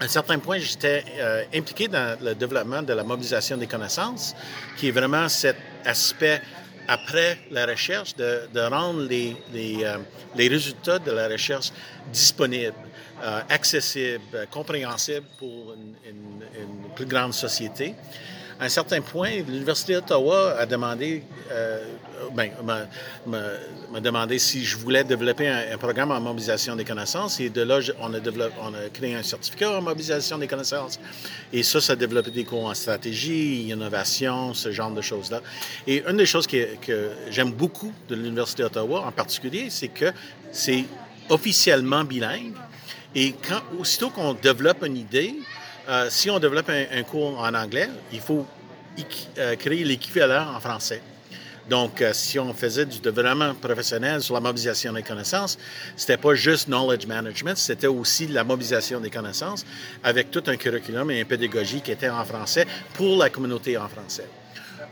à 0.00 0.04
un 0.04 0.08
certain 0.08 0.38
point, 0.38 0.58
j'étais 0.58 1.04
euh, 1.18 1.44
impliqué 1.54 1.88
dans 1.88 2.18
le 2.20 2.34
développement 2.34 2.82
de 2.82 2.92
la 2.92 3.04
mobilisation 3.04 3.56
des 3.56 3.66
connaissances, 3.66 4.34
qui 4.76 4.88
est 4.88 4.90
vraiment 4.90 5.28
cet 5.28 5.56
aspect 5.84 6.40
après 6.88 7.38
la 7.50 7.66
recherche, 7.66 8.14
de, 8.16 8.68
rendre 8.68 9.02
les, 9.02 9.36
les, 9.52 9.84
euh, 9.84 9.98
les, 10.36 10.48
résultats 10.48 10.98
de 10.98 11.10
la 11.12 11.28
recherche 11.28 11.70
disponibles, 12.12 12.74
euh, 13.22 13.40
accessibles, 13.48 14.46
compréhensibles 14.50 15.26
pour 15.38 15.74
une, 16.06 16.34
plus 16.94 17.06
grande 17.06 17.34
société. 17.34 17.94
À 18.60 18.66
un 18.66 18.68
certain 18.68 19.00
point, 19.00 19.30
l'Université 19.48 19.94
d'Ottawa 19.94 20.56
a 20.58 20.64
demandé, 20.64 21.24
euh, 21.50 21.84
ben, 22.34 22.50
m'a 23.26 24.00
demandé 24.00 24.38
si 24.38 24.64
je 24.64 24.76
voulais 24.76 25.02
développer 25.02 25.48
un, 25.48 25.76
programme 25.76 26.12
en 26.12 26.20
mobilisation 26.20 26.76
des 26.76 26.84
connaissances. 26.84 27.40
Et 27.40 27.50
de 27.50 27.62
là, 27.62 27.80
on 28.00 28.14
a, 28.14 28.88
créé 28.92 29.16
un 29.16 29.22
certificat 29.24 29.76
en 29.76 29.82
mobilisation 29.82 30.38
des 30.38 30.46
connaissances. 30.46 31.00
Et 31.52 31.64
ça, 31.64 31.80
ça 31.80 31.94
a 31.94 31.96
développé 31.96 32.30
des 32.30 32.44
cours 32.44 32.66
en 32.66 32.74
stratégie, 32.74 33.68
innovation, 33.68 34.54
ce 34.54 34.70
genre 34.70 34.92
de 34.92 35.02
choses-là. 35.02 35.40
Et 35.86 36.04
une 36.08 36.16
des 36.16 36.26
choses 36.26 36.46
que, 36.46 36.68
j'aime 37.30 37.50
beaucoup 37.50 37.92
de 38.08 38.14
l'Université 38.14 38.62
d'Ottawa 38.62 39.04
en 39.06 39.12
particulier, 39.12 39.66
c'est 39.68 39.88
que 39.88 40.12
c'est 40.52 40.84
officiellement 41.28 42.04
bilingue. 42.04 42.52
Et 43.16 43.34
aussitôt 43.78 44.10
qu'on 44.10 44.34
développe 44.34 44.84
une 44.84 44.96
idée, 44.96 45.34
euh, 45.88 46.06
si 46.10 46.30
on 46.30 46.38
développe 46.38 46.70
un, 46.70 47.02
cours 47.02 47.38
en 47.38 47.54
anglais, 47.54 47.88
il 48.12 48.20
faut 48.20 48.46
euh, 49.38 49.56
créer 49.56 49.84
l'équivalent 49.84 50.54
en 50.54 50.60
français. 50.60 51.02
Donc, 51.68 52.02
euh, 52.02 52.12
si 52.12 52.38
on 52.38 52.52
faisait 52.52 52.84
du 52.84 53.00
développement 53.00 53.54
professionnel 53.54 54.22
sur 54.22 54.34
la 54.34 54.40
mobilisation 54.40 54.92
des 54.92 55.02
connaissances, 55.02 55.58
c'était 55.96 56.18
pas 56.18 56.34
juste 56.34 56.68
knowledge 56.68 57.06
management, 57.06 57.56
c'était 57.56 57.86
aussi 57.86 58.26
la 58.26 58.44
mobilisation 58.44 59.00
des 59.00 59.10
connaissances 59.10 59.64
avec 60.02 60.30
tout 60.30 60.42
un 60.46 60.56
curriculum 60.56 61.10
et 61.10 61.20
une 61.20 61.26
pédagogie 61.26 61.80
qui 61.80 61.92
était 61.92 62.10
en 62.10 62.24
français 62.24 62.66
pour 62.92 63.16
la 63.16 63.30
communauté 63.30 63.78
en 63.78 63.88
français. 63.88 64.28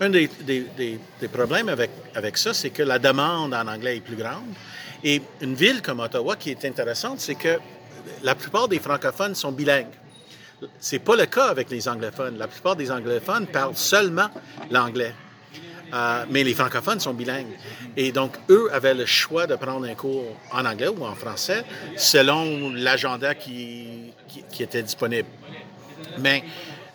Un 0.00 0.08
des, 0.08 0.30
des, 0.40 0.66
des, 0.76 0.98
des 1.20 1.28
problèmes 1.28 1.68
avec, 1.68 1.90
avec 2.14 2.38
ça, 2.38 2.54
c'est 2.54 2.70
que 2.70 2.82
la 2.82 2.98
demande 2.98 3.52
en 3.52 3.66
anglais 3.68 3.98
est 3.98 4.00
plus 4.00 4.16
grande. 4.16 4.46
Et 5.04 5.20
une 5.42 5.54
ville 5.54 5.82
comme 5.82 6.00
Ottawa, 6.00 6.36
qui 6.36 6.50
est 6.50 6.64
intéressante, 6.64 7.20
c'est 7.20 7.34
que 7.34 7.58
la 8.22 8.34
plupart 8.34 8.68
des 8.68 8.78
francophones 8.78 9.34
sont 9.34 9.52
bilingues. 9.52 9.86
C'est 10.78 10.98
pas 10.98 11.16
le 11.16 11.26
cas 11.26 11.46
avec 11.46 11.70
les 11.70 11.88
anglophones. 11.88 12.38
La 12.38 12.48
plupart 12.48 12.76
des 12.76 12.90
anglophones 12.90 13.46
parlent 13.46 13.76
seulement 13.76 14.28
l'anglais. 14.70 15.14
Euh, 15.92 16.24
mais 16.30 16.42
les 16.42 16.54
francophones 16.54 17.00
sont 17.00 17.12
bilingues. 17.12 17.54
Et 17.96 18.12
donc, 18.12 18.36
eux 18.48 18.70
avaient 18.72 18.94
le 18.94 19.04
choix 19.04 19.46
de 19.46 19.56
prendre 19.56 19.86
un 19.86 19.94
cours 19.94 20.24
en 20.50 20.64
anglais 20.64 20.88
ou 20.88 21.04
en 21.04 21.14
français 21.14 21.64
selon 21.96 22.72
l'agenda 22.72 23.34
qui, 23.34 24.12
qui, 24.50 24.62
était 24.62 24.82
disponible. 24.82 25.28
Mais 26.18 26.44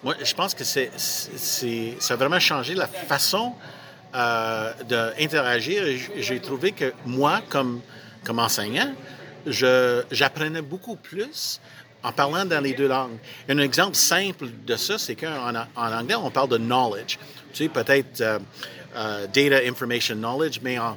moi, 0.03 0.15
je 0.24 0.33
pense 0.33 0.55
que 0.55 0.63
c'est, 0.63 0.89
ça 0.97 2.13
a 2.13 2.17
vraiment 2.17 2.39
changé 2.39 2.74
la 2.74 2.88
façon 2.88 3.53
euh, 4.15 4.74
d'interagir. 4.89 5.83
J'ai 6.15 6.39
trouvé 6.39 6.71
que 6.71 6.91
moi, 7.05 7.41
comme, 7.50 7.81
comme 8.24 8.39
enseignant, 8.39 8.93
j'apprenais 9.45 10.63
beaucoup 10.63 10.95
plus 10.95 11.62
en 12.07 12.11
parlant 12.13 12.45
dans 12.45 12.61
les 12.63 12.73
deux 12.73 12.87
langues. 12.87 13.17
Un 13.49 13.57
exemple 13.57 13.95
simple 13.95 14.47
de 14.65 14.75
ça, 14.77 14.97
c'est 14.97 15.15
qu'en 15.15 15.53
en 15.53 15.91
anglais, 15.91 16.15
on 16.15 16.31
parle 16.31 16.49
de 16.49 16.57
knowledge. 16.57 17.17
Tu 17.51 17.63
sais, 17.63 17.69
peut-être 17.69 18.21
euh, 18.21 18.39
euh, 18.95 19.27
data, 19.27 19.67
information, 19.67 20.15
knowledge, 20.15 20.59
mais 20.61 20.77
en, 20.79 20.95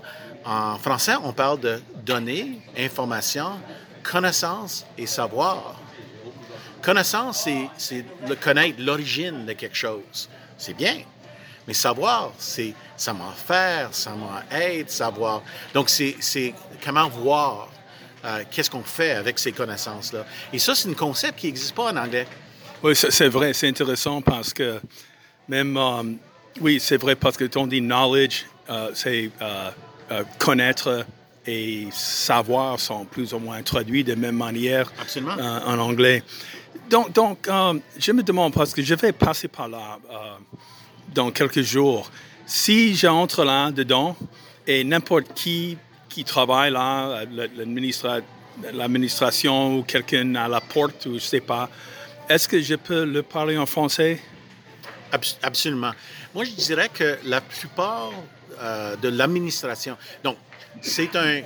français, 0.79 1.15
on 1.23 1.33
parle 1.33 1.61
de 1.61 1.81
données, 2.05 2.61
information, 2.79 3.61
connaissance 4.03 4.87
et 4.97 5.07
savoir. 5.07 5.79
Connaissance, 6.81 7.47
c'est 7.77 8.05
connaître 8.41 8.79
l'origine 8.81 9.45
de 9.45 9.53
quelque 9.53 9.77
chose. 9.77 10.29
C'est 10.57 10.75
bien. 10.75 11.01
Mais 11.67 11.75
savoir, 11.75 12.33
c'est 12.39 12.73
savoir 12.97 13.35
faire, 13.35 13.95
savoir 13.95 14.43
être, 14.51 14.91
savoir. 14.91 15.43
Donc, 15.75 15.91
c'est 15.91 16.55
comment 16.83 17.09
voir 17.09 17.69
euh, 18.25 18.43
qu'est-ce 18.51 18.71
qu'on 18.71 18.83
fait 18.83 19.13
avec 19.13 19.39
ces 19.39 19.53
connaissances-là. 19.53 20.25
Et 20.53 20.59
ça, 20.59 20.75
c'est 20.75 20.89
un 20.89 20.95
concept 20.95 21.39
qui 21.39 21.47
n'existe 21.47 21.75
pas 21.75 21.93
en 21.93 21.97
anglais. 21.97 22.27
Oui, 22.83 22.97
c'est 22.97 23.29
vrai, 23.29 23.53
c'est 23.53 23.69
intéressant 23.69 24.23
parce 24.23 24.55
que 24.55 24.81
même, 25.49 25.77
um, 25.77 26.17
oui, 26.61 26.81
c'est 26.81 26.97
vrai 26.97 27.15
parce 27.15 27.37
que 27.37 27.45
ton 27.45 27.67
dit 27.67 27.81
knowledge, 27.81 28.47
euh, 28.71 28.91
c'est 28.95 29.31
euh, 29.43 29.71
euh, 30.13 30.25
connaître 30.39 31.05
et 31.47 31.89
savoir 31.93 32.79
sont 32.79 33.05
plus 33.05 33.35
ou 33.35 33.39
moins 33.39 33.63
traduits 33.63 34.05
de 34.05 34.15
même 34.15 34.37
manière 34.37 34.93
en 35.39 35.79
anglais. 35.79 36.23
Donc, 36.89 37.13
donc 37.13 37.49
je 37.99 38.13
me 38.13 38.23
demande, 38.23 38.53
parce 38.53 38.73
que 38.73 38.83
je 38.83 38.95
vais 38.95 39.13
passer 39.13 39.49
par 39.49 39.69
là 39.69 39.99
dans 41.15 41.31
quelques 41.31 41.63
jours, 41.63 42.11
si 42.47 42.95
j'entre 42.95 43.45
là-dedans 43.45 44.17
et 44.67 44.85
n'importe 44.85 45.33
qui 45.35 45.79
qui 46.11 46.25
travaille 46.25 46.73
là, 46.73 47.25
l'administration 48.75 49.79
ou 49.79 49.83
quelqu'un 49.85 50.35
à 50.35 50.49
la 50.49 50.61
porte 50.61 51.07
ou 51.07 51.15
je 51.15 51.25
sais 51.25 51.41
pas, 51.41 51.71
est-ce 52.29 52.47
que 52.49 52.61
je 52.61 52.75
peux 52.75 53.05
le 53.05 53.23
parler 53.23 53.57
en 53.57 53.67
français? 53.67 54.21
Absolument. 55.43 55.93
Moi, 56.35 56.45
je 56.45 56.51
dirais 56.51 56.89
que 56.93 57.19
la 57.25 57.41
plupart 57.41 58.13
euh, 58.61 58.97
de 58.97 59.09
l'administration, 59.09 59.97
donc, 60.23 60.37
c'est 60.81 61.17
un. 61.17 61.41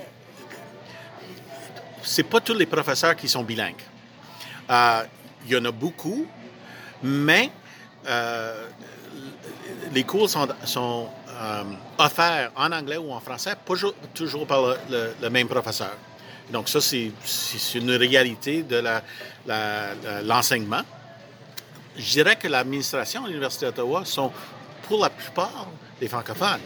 C'est 2.03 2.23
pas 2.23 2.39
tous 2.39 2.53
les 2.53 2.67
professeurs 2.67 3.15
qui 3.15 3.27
sont 3.27 3.43
bilingues. 3.43 3.81
Euh, 4.69 5.03
il 5.47 5.53
y 5.53 5.57
en 5.57 5.65
a 5.65 5.71
beaucoup, 5.71 6.27
mais 7.01 7.49
euh, 8.05 8.67
les 9.91 10.03
cours 10.03 10.29
sont, 10.29 10.47
sont 10.65 11.09
euh, 11.45 11.63
offert 11.99 12.51
en 12.55 12.71
anglais 12.71 12.97
ou 12.97 13.11
en 13.11 13.19
français, 13.19 13.53
pas 13.65 13.75
toujours 14.13 14.47
par 14.47 14.75
le, 14.89 15.29
même 15.29 15.47
professeur. 15.47 15.95
Donc 16.49 16.69
ça, 16.69 16.81
c'est 16.81 17.11
une 17.75 17.91
réalité 17.91 18.63
de 18.63 18.83
l'enseignement. 20.23 20.81
Je 21.97 22.11
dirais 22.11 22.35
que 22.35 22.47
l'administration 22.47 23.25
à 23.25 23.27
l'Université 23.27 23.67
d'Ottawa 23.67 24.03
sont 24.05 24.31
pour 24.87 25.01
la 25.01 25.09
plupart 25.09 25.67
des 25.99 26.07
francophones. 26.07 26.61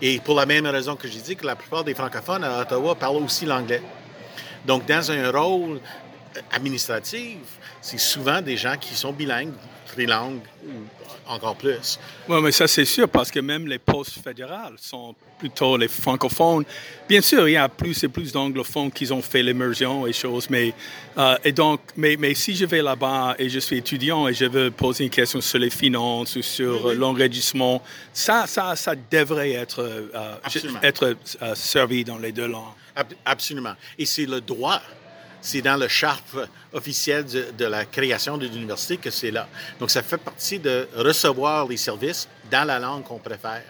Et 0.00 0.20
pour 0.20 0.36
la 0.36 0.46
même 0.46 0.66
raison 0.66 0.94
que 0.94 1.08
j'ai 1.08 1.20
dit 1.20 1.36
que 1.36 1.46
la 1.46 1.56
plupart 1.56 1.82
des 1.82 1.94
francophones 1.94 2.44
à 2.44 2.60
Ottawa 2.60 2.94
parlent 2.94 3.16
aussi 3.16 3.46
l'anglais. 3.46 3.82
Donc, 4.66 4.86
dans 4.86 5.10
un 5.10 5.30
rôle 5.30 5.80
administratif, 6.52 7.38
c'est 7.80 7.98
souvent 7.98 8.40
des 8.40 8.56
gens 8.56 8.76
qui 8.78 8.94
sont 8.94 9.12
bilingues, 9.12 9.52
trilingues 9.86 10.40
ou 10.64 10.72
encore 11.28 11.56
plus. 11.56 11.98
Oui, 12.28 12.40
mais 12.42 12.52
ça 12.52 12.68
c'est 12.68 12.84
sûr 12.84 13.08
parce 13.08 13.30
que 13.30 13.40
même 13.40 13.66
les 13.66 13.78
postes 13.78 14.18
fédérales 14.22 14.74
sont 14.78 15.14
plutôt 15.38 15.76
les 15.76 15.88
francophones. 15.88 16.64
Bien 17.08 17.20
sûr, 17.20 17.48
il 17.48 17.52
y 17.52 17.56
a 17.56 17.68
plus 17.68 18.02
et 18.04 18.08
plus 18.08 18.32
d'anglophones 18.32 18.90
qui 18.90 19.10
ont 19.12 19.22
fait 19.22 19.42
l'immersion 19.42 20.06
et 20.06 20.12
choses, 20.12 20.48
mais 20.48 20.72
euh, 21.18 21.36
et 21.44 21.52
donc, 21.52 21.80
mais, 21.96 22.16
mais 22.18 22.34
si 22.34 22.54
je 22.54 22.64
vais 22.64 22.82
là-bas 22.82 23.34
et 23.38 23.48
je 23.48 23.58
suis 23.58 23.76
étudiant 23.76 24.28
et 24.28 24.34
je 24.34 24.46
veux 24.46 24.70
poser 24.70 25.04
une 25.04 25.10
question 25.10 25.40
sur 25.40 25.58
les 25.58 25.70
finances 25.70 26.36
ou 26.36 26.42
sur 26.42 26.86
oui, 26.86 26.96
l'enregistrement, 26.96 27.82
ça, 28.12 28.46
ça, 28.46 28.76
ça 28.76 28.94
devrait 29.10 29.52
être 29.52 29.82
euh, 29.82 30.78
être 30.82 31.16
euh, 31.42 31.54
servi 31.54 32.04
dans 32.04 32.18
les 32.18 32.32
deux 32.32 32.48
langues. 32.48 32.72
Absolument. 33.24 33.74
Et 33.98 34.06
c'est 34.06 34.26
le 34.26 34.40
droit 34.40 34.80
c'est 35.40 35.62
dans 35.62 35.76
le 35.76 35.88
charte 35.88 36.24
officiel 36.72 37.24
de, 37.24 37.64
la 37.64 37.84
création 37.84 38.36
de 38.36 38.46
l'université 38.46 38.96
que 38.96 39.10
c'est 39.10 39.30
là. 39.30 39.48
Donc, 39.78 39.90
ça 39.90 40.02
fait 40.02 40.18
partie 40.18 40.58
de 40.58 40.88
recevoir 40.96 41.66
les 41.66 41.76
services 41.76 42.28
dans 42.50 42.64
la 42.66 42.78
langue 42.78 43.04
qu'on 43.04 43.18
préfère. 43.18 43.62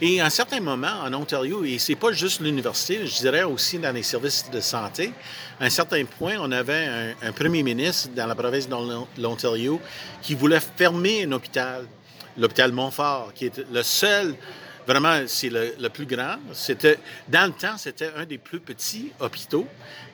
Et 0.00 0.20
à 0.20 0.26
un 0.26 0.30
certain 0.30 0.60
moment, 0.60 1.00
en 1.02 1.12
Ontario, 1.14 1.64
et 1.64 1.78
c'est 1.78 1.94
pas 1.94 2.12
juste 2.12 2.40
l'université, 2.40 3.06
je 3.06 3.16
dirais 3.16 3.44
aussi 3.44 3.78
dans 3.78 3.92
les 3.92 4.02
services 4.02 4.44
de 4.50 4.60
santé, 4.60 5.12
à 5.58 5.64
un 5.64 5.70
certain 5.70 6.04
point, 6.04 6.36
on 6.38 6.52
avait 6.52 6.86
un, 6.86 7.28
un 7.28 7.32
premier 7.32 7.62
ministre 7.62 8.10
dans 8.14 8.26
la 8.26 8.34
province 8.34 8.68
de 8.68 9.22
l'Ontario 9.22 9.80
qui 10.20 10.34
voulait 10.34 10.60
fermer 10.60 11.24
un 11.24 11.32
hôpital, 11.32 11.86
l'hôpital 12.36 12.72
Montfort, 12.72 13.32
qui 13.34 13.46
est 13.46 13.64
le 13.72 13.82
seul 13.82 14.34
vraiment, 14.86 15.22
c'est 15.26 15.50
le, 15.50 15.88
plus 15.88 16.06
grand. 16.06 16.36
C'était, 16.52 16.98
dans 17.28 17.46
le 17.46 17.52
temps, 17.52 17.76
c'était 17.76 18.10
un 18.16 18.24
des 18.24 18.38
plus 18.38 18.60
petits 18.60 19.12
hôpitaux 19.20 19.66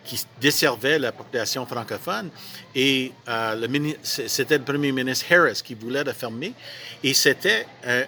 qui 0.05 0.25
desservait 0.41 0.99
la 0.99 1.13
population 1.13 1.65
francophone. 1.67 2.31
Et 2.75 3.13
euh, 3.29 3.55
le, 3.55 3.95
c'était 4.03 4.59
le 4.59 4.65
premier 4.65 4.93
ministre 4.93 5.27
Harris 5.31 5.61
qui 5.65 5.75
voulait 5.75 6.05
le 6.05 6.13
fermer. 6.13 6.55
Et 7.03 7.15
c'était 7.15 7.67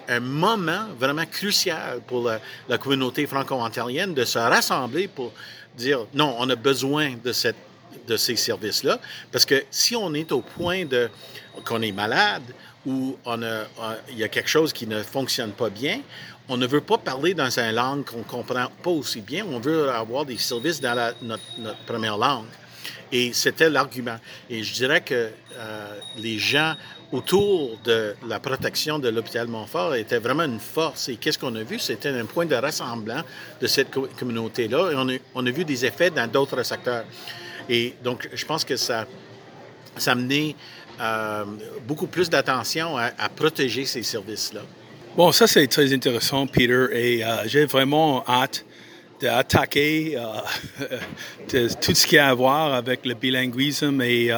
un, 0.09 0.19
moment 0.19 0.87
vraiment 0.97 1.25
crucial 1.25 2.01
pour 2.07 2.29
la, 2.67 2.77
communauté 2.77 3.27
franco-ontarienne 3.27 4.13
de 4.13 4.25
se 4.25 4.39
rassembler 4.39 5.07
pour 5.07 5.31
dire 5.77 6.05
non, 6.13 6.35
on 6.39 6.49
a 6.49 6.55
besoin 6.55 7.15
de 7.23 8.17
ces 8.17 8.35
services-là, 8.35 8.99
parce 9.31 9.45
que 9.45 9.63
si 9.71 9.95
on 9.95 10.13
est 10.13 10.31
au 10.31 10.41
point 10.41 10.83
qu'on 11.63 11.81
est 11.81 11.91
malade 11.91 12.43
ou 12.85 13.17
on 13.25 13.41
il 14.09 14.17
y 14.17 14.23
a 14.23 14.27
quelque 14.27 14.49
chose 14.49 14.71
qui 14.71 14.87
ne 14.87 15.01
fonctionne 15.01 15.51
pas 15.51 15.69
bien, 15.69 16.01
on 16.47 16.57
ne 16.57 16.67
veut 16.67 16.81
pas 16.81 16.97
parler 16.97 17.33
dans 17.33 17.59
une 17.59 17.71
langue 17.71 18.05
qu'on 18.05 18.19
ne 18.19 18.23
comprend 18.23 18.67
pas 18.83 18.89
aussi 18.91 19.21
bien. 19.21 19.45
On 19.49 19.59
veut 19.59 19.89
avoir 19.89 20.25
des 20.25 20.37
services 20.37 20.79
dans 20.79 21.13
notre, 21.21 21.43
première 21.85 22.17
langue. 22.17 22.45
Et 23.11 23.33
c'était 23.33 23.69
l'argument. 23.69 24.17
Et 24.49 24.63
je 24.63 24.73
dirais 24.73 25.01
que 25.01 25.29
les 26.17 26.37
gens 26.37 26.75
autour 27.11 27.77
de 27.83 28.15
la 28.27 28.39
protection 28.39 28.99
de 28.99 29.09
l'hôpital 29.09 29.47
Montfort 29.47 29.95
était 29.95 30.19
vraiment 30.19 30.43
une 30.43 30.59
force. 30.59 31.09
Et 31.09 31.15
qu'est-ce 31.15 31.39
qu'on 31.39 31.55
a 31.55 31.63
vu? 31.63 31.79
C'était 31.79 32.09
un 32.09 32.25
point 32.25 32.45
de 32.45 32.55
rassemblement 32.55 33.21
de 33.61 33.67
cette 33.67 33.89
communauté-là. 33.91 34.91
Et 34.91 35.19
on 35.33 35.45
a, 35.45 35.51
vu 35.51 35.65
des 35.65 35.85
effets 35.85 36.09
dans 36.09 36.29
d'autres 36.29 36.61
secteurs. 36.63 37.05
Et 37.69 37.95
donc, 38.03 38.29
je 38.33 38.45
pense 38.45 38.65
que 38.65 38.75
ça, 38.75 39.05
ça 39.97 40.11
a 40.11 40.13
amené 40.13 40.55
euh, 40.99 41.45
beaucoup 41.87 42.07
plus 42.07 42.29
d'attention 42.29 42.97
à, 42.97 43.29
protéger 43.29 43.85
ces 43.85 44.03
services-là. 44.03 44.61
Bon, 45.15 45.31
ça 45.31 45.47
c'est 45.47 45.67
très 45.67 45.93
intéressant, 45.93 46.45
Peter, 46.45 46.87
et 46.91 47.23
euh, 47.23 47.47
j'ai 47.47 47.65
vraiment 47.65 48.23
hâte 48.27 48.65
d'attaquer 49.21 50.17
euh, 50.17 51.69
tout 51.81 51.95
ce 51.95 52.05
qui 52.05 52.17
a 52.17 52.27
à 52.27 52.33
voir 52.33 52.73
avec 52.73 53.05
le 53.05 53.13
bilinguisme 53.13 54.01
et 54.01 54.29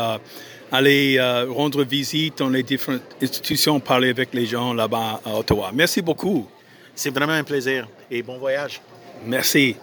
aller 0.71 1.19
rendre 1.49 1.83
visite 1.83 2.37
dans 2.37 2.49
les 2.49 2.61
différentes 2.61 3.01
institutions, 3.21 3.79
parler 3.79 4.09
avec 4.09 4.33
les 4.33 4.45
gens 4.45 4.73
là-bas 4.73 5.21
à 5.25 5.39
Ottawa. 5.39 5.71
Merci 5.73 6.03
beaucoup. 6.03 6.47
C'est 6.93 7.09
vraiment 7.09 7.33
un 7.33 7.43
plaisir 7.43 7.87
et 8.11 8.21
bon 8.21 8.37
voyage. 8.37 8.79
Merci. 9.25 9.75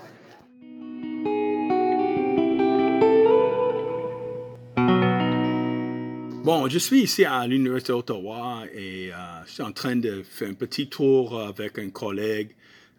Bon, 6.44 6.68
je 6.68 6.78
suis 6.78 7.00
ici 7.00 7.24
à 7.24 7.46
l'Université 7.46 7.94
d'Ottawa 7.94 8.64
et 8.74 9.10
euh, 9.10 9.16
je 9.46 9.52
suis 9.52 9.62
en 9.62 9.72
train 9.72 9.96
de 9.96 10.22
faire 10.22 10.50
un 10.50 10.52
petit 10.52 10.88
tour 10.88 11.40
avec 11.40 11.78
un 11.78 11.88
collègue 11.88 12.50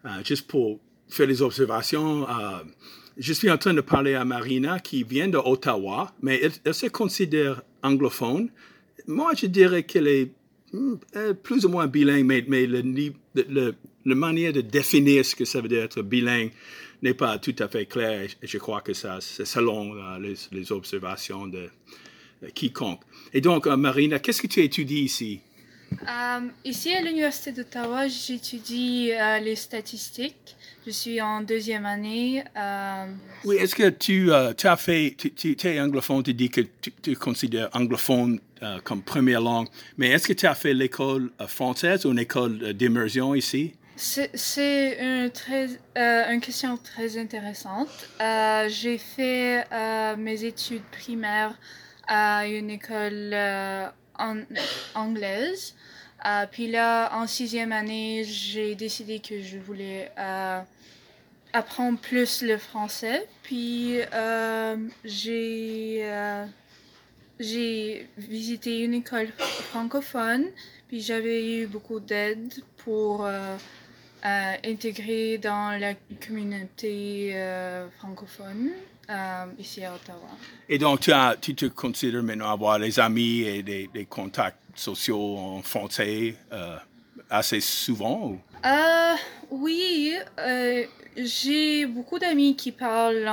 euh, 0.04 0.08
juste 0.24 0.48
pour 0.48 0.80
faire 1.08 1.28
des 1.28 1.42
observations. 1.42 2.28
Euh, 2.28 2.64
je 3.16 3.32
suis 3.32 3.48
en 3.48 3.56
train 3.56 3.72
de 3.72 3.82
parler 3.82 4.14
à 4.14 4.24
Marina 4.24 4.80
qui 4.80 5.04
vient 5.04 5.28
d'Ottawa, 5.28 6.12
mais 6.22 6.40
elle, 6.64 6.74
se 6.74 6.86
considère 6.86 7.62
anglophone. 7.84 8.50
Moi, 9.06 9.30
je 9.36 9.46
dirais 9.46 9.84
qu'elle 9.84 10.08
est 10.08 10.32
hmm, 10.72 10.96
plus 11.40 11.64
ou 11.64 11.68
moins 11.68 11.86
bilingue, 11.86 12.24
mais, 12.48 12.66
le, 12.66 13.74
la 14.06 14.14
manière 14.16 14.54
de 14.54 14.60
définir 14.60 15.24
ce 15.24 15.36
que 15.36 15.44
ça 15.44 15.60
veut 15.60 15.68
dire 15.68 15.84
être 15.84 16.02
bilingue 16.02 16.50
n'est 17.00 17.14
pas 17.14 17.38
tout 17.38 17.54
à 17.60 17.68
fait 17.68 17.86
claire. 17.86 18.28
Je 18.42 18.58
crois 18.58 18.80
que 18.80 18.92
ça, 18.92 19.18
c'est 19.20 19.44
selon 19.44 19.94
les, 20.18 20.72
observations 20.72 21.46
de 21.46 21.68
quiconque. 22.52 23.02
Et 23.32 23.40
donc, 23.40 23.66
euh, 23.66 23.76
Marina, 23.76 24.18
qu'est-ce 24.18 24.42
que 24.42 24.46
tu 24.46 24.62
étudies 24.62 25.02
ici? 25.02 25.40
Euh, 25.92 26.40
ici 26.64 26.92
à 26.92 27.00
l'Université 27.00 27.52
d'Ottawa, 27.52 28.08
j'étudie 28.08 29.12
les 29.42 29.56
statistiques. 29.56 30.56
Je 30.84 30.90
suis 30.90 31.20
en 31.20 31.40
deuxième 31.42 31.86
année. 31.86 32.44
Oui, 33.44 33.56
est-ce 33.56 33.74
que 33.74 33.88
tu, 33.90 34.30
tu, 34.56 34.66
as 34.66 34.76
fait, 34.76 35.16
tu, 35.36 35.56
es 35.64 35.80
anglophone, 35.80 36.22
tu 36.22 36.34
dis 36.34 36.50
que 36.50 36.62
tu, 37.02 37.16
considères 37.16 37.68
anglophone 37.72 38.40
comme 38.84 39.02
première 39.02 39.40
langue, 39.40 39.68
mais 39.96 40.10
est-ce 40.10 40.28
que 40.28 40.32
tu 40.32 40.46
as 40.46 40.54
fait 40.54 40.74
l'école 40.74 41.30
française 41.46 42.04
ou 42.04 42.12
une 42.12 42.18
école 42.18 42.72
d'immersion 42.72 43.34
ici? 43.34 43.74
C'est 43.96 44.98
une, 45.00 45.30
très, 45.30 45.68
une 45.96 46.40
question 46.40 46.76
très 46.76 47.18
intéressante. 47.18 48.08
J'ai 48.68 48.98
fait 48.98 49.64
mes 50.18 50.44
études 50.44 50.84
primaires 50.92 51.54
à 52.06 52.46
une 52.46 52.70
école 52.70 53.30
euh, 53.32 53.88
anglaise. 54.94 55.74
Euh, 56.24 56.46
puis 56.50 56.70
là, 56.70 57.14
en 57.16 57.26
sixième 57.26 57.72
année, 57.72 58.24
j'ai 58.24 58.74
décidé 58.74 59.20
que 59.20 59.42
je 59.42 59.58
voulais 59.58 60.10
euh, 60.18 60.60
apprendre 61.52 61.98
plus 61.98 62.42
le 62.42 62.58
français. 62.58 63.26
Puis 63.42 63.98
j'ai 65.04 66.04
j'ai 67.38 68.08
visité 68.16 68.80
une 68.80 68.94
école 68.94 69.28
francophone. 69.70 70.46
Puis 70.88 71.00
j'avais 71.00 71.60
eu 71.60 71.66
beaucoup 71.66 72.00
d'aide 72.00 72.52
pour 72.78 73.28
intégrer 74.22 75.38
dans 75.38 75.78
la 75.78 75.94
communauté 76.26 77.36
francophone. 77.98 78.70
Euh, 79.08 79.44
ici 79.58 79.84
à 79.84 79.94
Ottawa. 79.94 80.28
Et 80.68 80.78
donc, 80.78 81.00
tu, 81.00 81.12
as, 81.12 81.36
tu 81.40 81.54
te 81.54 81.66
considères 81.66 82.24
maintenant 82.24 82.50
avoir 82.50 82.80
des 82.80 82.98
amis 82.98 83.42
et 83.42 83.62
des, 83.62 83.88
des 83.94 84.04
contacts 84.04 84.58
sociaux 84.74 85.36
en 85.38 85.62
français 85.62 86.34
euh, 86.52 86.76
assez 87.30 87.60
souvent? 87.60 88.36
Euh, 88.64 89.14
oui, 89.50 90.12
j'ai 91.16 91.86
beaucoup 91.86 92.18
d'amis 92.18 92.56
qui 92.56 92.72
parlent 92.72 93.24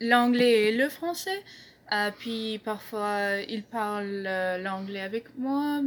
l'anglais 0.00 0.68
et 0.68 0.76
le 0.76 0.90
français. 0.90 1.42
puis 2.18 2.60
parfois, 2.62 3.40
ils 3.48 3.62
parlent 3.62 4.28
l'anglais 4.62 5.00
avec 5.00 5.38
moi. 5.38 5.80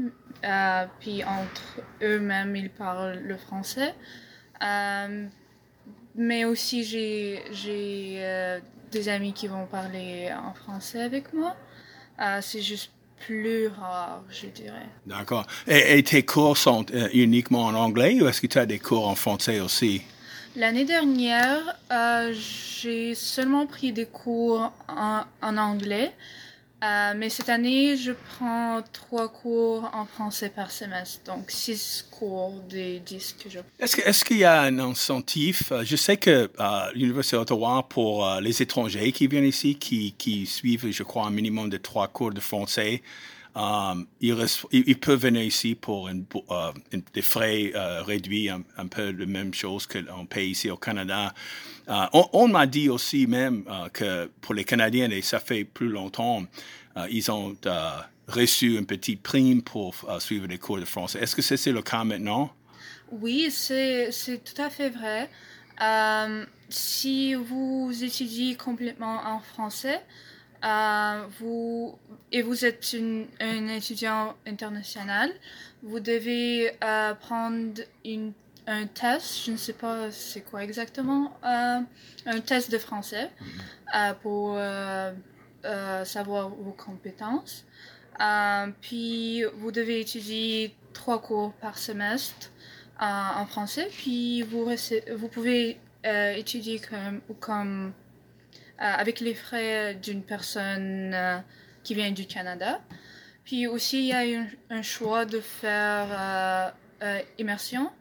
puis 1.00 1.24
entre 1.24 1.82
eux-mêmes, 2.02 2.56
ils 2.56 2.72
parlent 2.72 3.20
le 3.24 3.38
français. 3.38 3.94
mais 6.16 6.44
aussi, 6.46 6.84
j'ai 6.84 7.44
des 8.96 9.10
amis 9.10 9.34
qui 9.34 9.48
vont 9.48 9.66
parler 9.66 10.30
en 10.32 10.54
français 10.54 11.04
avec 11.04 11.34
moi. 11.34 11.54
Euh, 12.22 12.40
c'est 12.42 12.62
juste 12.62 12.92
plus 13.26 13.68
rare, 13.68 14.24
je 14.30 14.48
dirais. 14.48 14.88
D'accord. 15.06 15.46
Et, 15.68 16.02
tes 16.04 16.24
cours 16.24 16.58
sont 16.58 16.86
euh, 16.94 17.10
uniquement 17.14 17.66
en 17.66 17.74
anglais 17.74 18.22
ou 18.22 18.28
est-ce 18.28 18.40
que 18.40 18.48
tu 18.48 18.58
as 18.58 18.66
des 18.66 18.80
cours 18.80 19.08
en 19.08 19.16
français 19.16 19.60
aussi? 19.60 20.02
L'année 20.56 20.86
dernière, 20.86 21.60
euh, 21.92 22.34
j'ai 22.34 23.16
seulement 23.16 23.66
pris 23.66 23.92
des 23.92 24.06
cours 24.06 24.72
en, 24.88 25.24
en 25.42 25.58
anglais. 25.58 26.14
Euh, 26.86 27.14
mais 27.16 27.30
cette 27.30 27.50
année, 27.50 27.98
je 27.98 28.12
prends 28.12 28.82
trois 28.94 29.30
cours 29.30 29.90
en 29.94 30.06
français 30.06 30.50
par 30.50 30.70
semestre, 30.70 31.22
donc 31.26 31.50
six 31.50 32.06
cours 32.12 32.54
des 32.70 33.00
dix 33.00 33.34
que 33.34 33.50
je 33.50 33.60
Est-ce, 33.80 34.02
est-ce 34.02 34.24
qu'il 34.24 34.38
y 34.38 34.44
a 34.44 34.62
un 34.62 34.78
incentif? 34.78 35.72
Euh, 35.72 35.84
je 35.84 35.96
sais 35.96 36.18
que 36.18 36.52
euh, 36.60 36.92
l'Université 36.94 37.38
d'Ottawa, 37.38 37.86
pour 37.90 38.28
les 38.42 38.62
étrangers 38.62 39.12
qui 39.12 39.28
viennent 39.28 39.46
ici, 39.46 39.76
qui, 39.76 40.14
qui, 40.18 40.46
suivent, 40.46 40.92
je 40.92 41.04
crois, 41.04 41.26
un 41.26 41.32
minimum 41.32 41.70
de 41.70 41.78
trois 41.78 42.08
cours 42.08 42.32
de 42.32 42.40
français, 42.40 43.02
ils, 43.56 45.00
peuvent 45.00 45.20
venir 45.20 45.44
ici 45.44 45.76
pour 45.76 46.10
des 47.14 47.22
frais 47.22 47.72
réduits, 48.06 48.50
un, 48.50 48.88
peu 48.88 49.12
la 49.12 49.26
même 49.26 49.54
chose 49.54 49.88
qu'on 49.88 50.26
paye 50.26 50.52
ici 50.52 50.70
au 50.70 50.78
Canada. 50.78 51.34
on, 51.88 52.48
m'a 52.48 52.66
dit 52.66 52.90
aussi 52.90 53.28
même 53.28 53.64
que 53.94 54.30
pour 54.42 54.54
les 54.54 54.66
Canadiens, 54.66 55.10
et 55.10 55.22
ça 55.22 55.40
fait 55.40 55.64
plus 55.64 55.90
longtemps, 55.90 56.44
euh, 56.98 57.08
ils 57.10 57.30
ont 57.30 57.56
euh, 57.66 57.90
reçu 58.28 58.78
une 58.78 58.86
petite 58.86 59.22
prime 59.22 59.62
pour 59.62 59.96
euh, 60.08 60.20
suivre 60.20 60.48
les 60.48 60.58
cours 60.58 60.80
de 60.80 60.86
français. 60.86 61.20
Est-ce 61.20 61.36
que 61.36 61.42
c'est 61.42 61.72
le 61.72 61.82
cas 61.82 62.04
maintenant? 62.04 62.52
Oui, 63.12 63.52
c'est 63.52 64.10
tout 64.44 64.62
à 64.62 64.70
fait 64.70 64.90
vrai. 64.90 65.30
si 66.70 67.36
vous 67.36 67.92
étudiez 68.02 68.56
complètement 68.56 69.22
en 69.26 69.40
français, 69.40 70.02
vous, 71.40 71.98
et 72.32 72.42
vous 72.42 72.66
êtes 72.66 72.96
un 73.40 73.68
étudiant 73.68 74.36
international, 74.48 75.32
vous 75.84 76.00
devez 76.00 76.72
prendre 77.22 77.82
une, 78.04 78.34
un 78.68 78.88
test, 78.88 79.46
je 79.46 79.52
ne 79.52 79.58
sais 79.58 79.74
pas 79.74 80.12
c'est 80.12 80.42
quoi 80.42 80.64
exactement, 80.64 81.38
un 81.44 81.86
test 82.46 82.72
de 82.72 82.78
français 82.78 83.30
pour 84.22 84.58
euh, 85.66 86.06
savoir 86.06 86.50
vos 86.50 86.74
compétences. 86.74 87.66
Euh, 88.22 88.68
puis 88.82 89.44
vous 89.58 89.72
devez 89.72 90.00
étudier 90.00 90.76
trois 90.94 91.20
cours 91.20 91.54
par 91.54 91.80
semestre 91.80 92.52
euh, 93.02 93.06
en 93.06 93.46
français. 93.48 93.88
Puis 93.92 94.44
vous, 94.44 94.70
vous 95.16 95.28
pouvez 95.28 95.80
étudier 96.36 96.80
comme, 96.80 97.22
comme 97.40 97.94
avec 98.78 99.20
les 99.20 99.36
frais 99.36 99.96
d'une 99.96 100.24
personne 100.24 101.44
qui 101.84 101.96
vient 101.96 102.12
du 102.12 102.26
Canada. 102.26 102.82
Puis 103.44 103.68
aussi, 103.68 104.00
il 104.00 104.08
y 104.08 104.14
a 104.14 104.44
un, 104.70 104.82
choix 104.82 105.26
de 105.26 105.40
faire 105.40 106.74
immersion. 107.38 107.92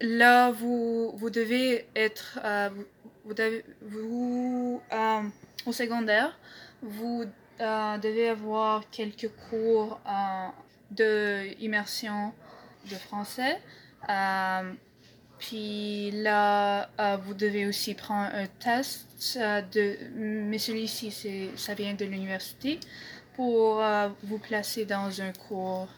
Là, 0.00 0.50
vous, 0.50 1.12
vous 1.16 1.30
devez 1.30 1.86
être 1.96 2.38
vous, 3.82 4.80
au 5.66 5.72
secondaire, 5.72 6.38
vous 6.82 7.24
euh, 7.60 7.98
devez 7.98 8.28
avoir 8.28 8.88
quelques 8.90 9.30
cours 9.48 10.00
euh, 10.06 10.48
d'immersion 11.58 12.32
de 12.90 12.96
français. 12.96 13.60
Euh, 14.08 14.72
puis 15.38 16.10
là, 16.12 16.88
vous 17.24 17.34
devez 17.34 17.66
aussi 17.66 17.94
prendre 17.94 18.34
un 18.34 18.46
test, 18.46 19.38
de, 19.72 19.96
mais 20.16 20.58
celui-ci, 20.58 21.50
ça 21.56 21.74
vient 21.74 21.94
de 21.94 22.04
l'université, 22.04 22.80
pour 23.34 23.82
vous 24.22 24.38
placer 24.38 24.84
dans 24.84 25.20
un 25.20 25.32
cours 25.32 25.88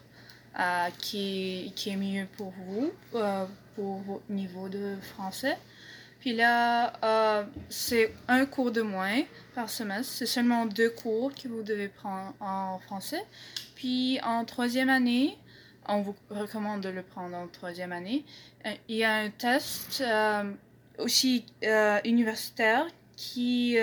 qui, 0.97 1.71
qui 1.75 1.89
est 1.89 1.95
mieux 1.95 2.27
pour 2.35 2.51
vous, 2.67 2.91
pour 3.75 3.97
votre 4.01 4.29
niveau 4.29 4.69
de 4.69 4.95
français. 5.13 5.57
Puis 6.19 6.35
là, 6.35 6.93
euh, 7.03 7.43
c'est 7.69 8.13
un 8.27 8.45
cours 8.45 8.71
de 8.71 8.81
moins 8.81 9.21
par 9.55 9.69
semestre. 9.69 10.11
C'est 10.13 10.25
seulement 10.25 10.65
deux 10.65 10.89
cours 10.89 11.33
que 11.33 11.47
vous 11.47 11.63
devez 11.63 11.87
prendre 11.87 12.33
en 12.39 12.79
français. 12.79 13.23
Puis 13.75 14.19
en 14.23 14.43
troisième 14.45 14.89
année, 14.89 15.37
on 15.87 16.01
vous 16.01 16.15
recommande 16.29 16.81
de 16.81 16.89
le 16.89 17.03
prendre 17.03 17.35
en 17.35 17.47
troisième 17.47 17.91
année. 17.91 18.25
Euh, 18.65 18.71
Il 18.87 18.97
y 18.97 19.03
a 19.03 19.15
un 19.15 19.29
test 19.29 20.01
euh, 20.01 20.51
aussi 20.99 21.45
euh, 21.63 21.99
universitaire 22.05 22.85
qui 23.15 23.77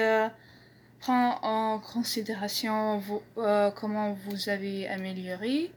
prend 1.01 1.41
en 1.43 1.81
considération 1.81 3.03
comment 3.35 4.13
vous 4.13 4.49
avez 4.49 4.87
amélioré 4.87 5.73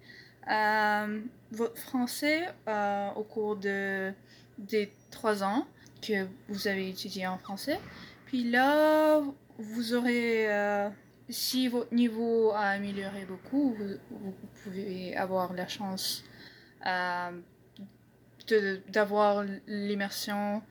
votre 1.52 1.78
français 1.78 2.46
au 3.16 3.24
cours 3.24 3.56
de, 3.56 4.14
des 4.60 4.94
trois 5.10 5.44
ans 5.44 5.66
que 6.08 6.28
vous 6.50 6.68
avez 6.68 6.90
étudié 6.90 7.26
en 7.26 7.40
français. 7.40 7.80
Puis 8.28 8.44
là, 8.44 9.24
vous 9.58 9.96
aurez, 9.96 10.48
si 11.30 11.68
votre 11.68 11.94
niveau 11.94 12.52
a 12.52 12.70
amélioré 12.70 13.26
beaucoup, 13.26 13.76
vous, 13.78 13.96
vous 14.12 14.36
pouvez 14.64 15.16
avoir 15.16 15.54
la 15.54 15.68
chance 15.68 16.24
euh, 16.86 17.32
d'avoir 18.90 19.44
l'immersion 19.68 20.62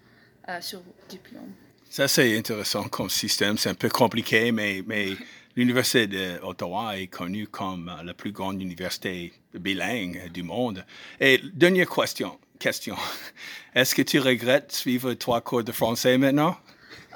euh, 0.49 0.61
sur 0.61 0.81
votre 0.81 1.07
diplôme. 1.09 1.53
Ça, 1.89 2.09
c'est 2.09 2.37
intéressant 2.37 2.85
comme 2.85 3.11
système. 3.11 3.59
C'est 3.59 3.69
un 3.69 3.75
peu 3.75 3.89
compliqué, 3.89 4.51
mais, 4.53 4.83
mais 4.87 5.11
l'Université 5.57 6.07
d'Ottawa 6.07 6.99
est 6.99 7.07
connue 7.09 7.47
comme 7.47 7.89
euh, 7.89 8.03
la 8.03 8.15
plus 8.15 8.33
grande 8.33 8.61
université 8.61 9.33
bilingue 9.55 10.31
du 10.33 10.43
monde. 10.43 10.85
Et 11.21 11.41
dernière 11.55 11.89
question. 11.89 12.39
question. 12.59 12.97
Est-ce 13.75 13.95
que 13.95 14.03
tu 14.03 14.19
regrettes 14.21 14.73
suivre 14.73 15.13
trois 15.15 15.41
cours 15.43 15.65
de 15.65 15.73
français 15.73 16.17
maintenant? 16.19 16.57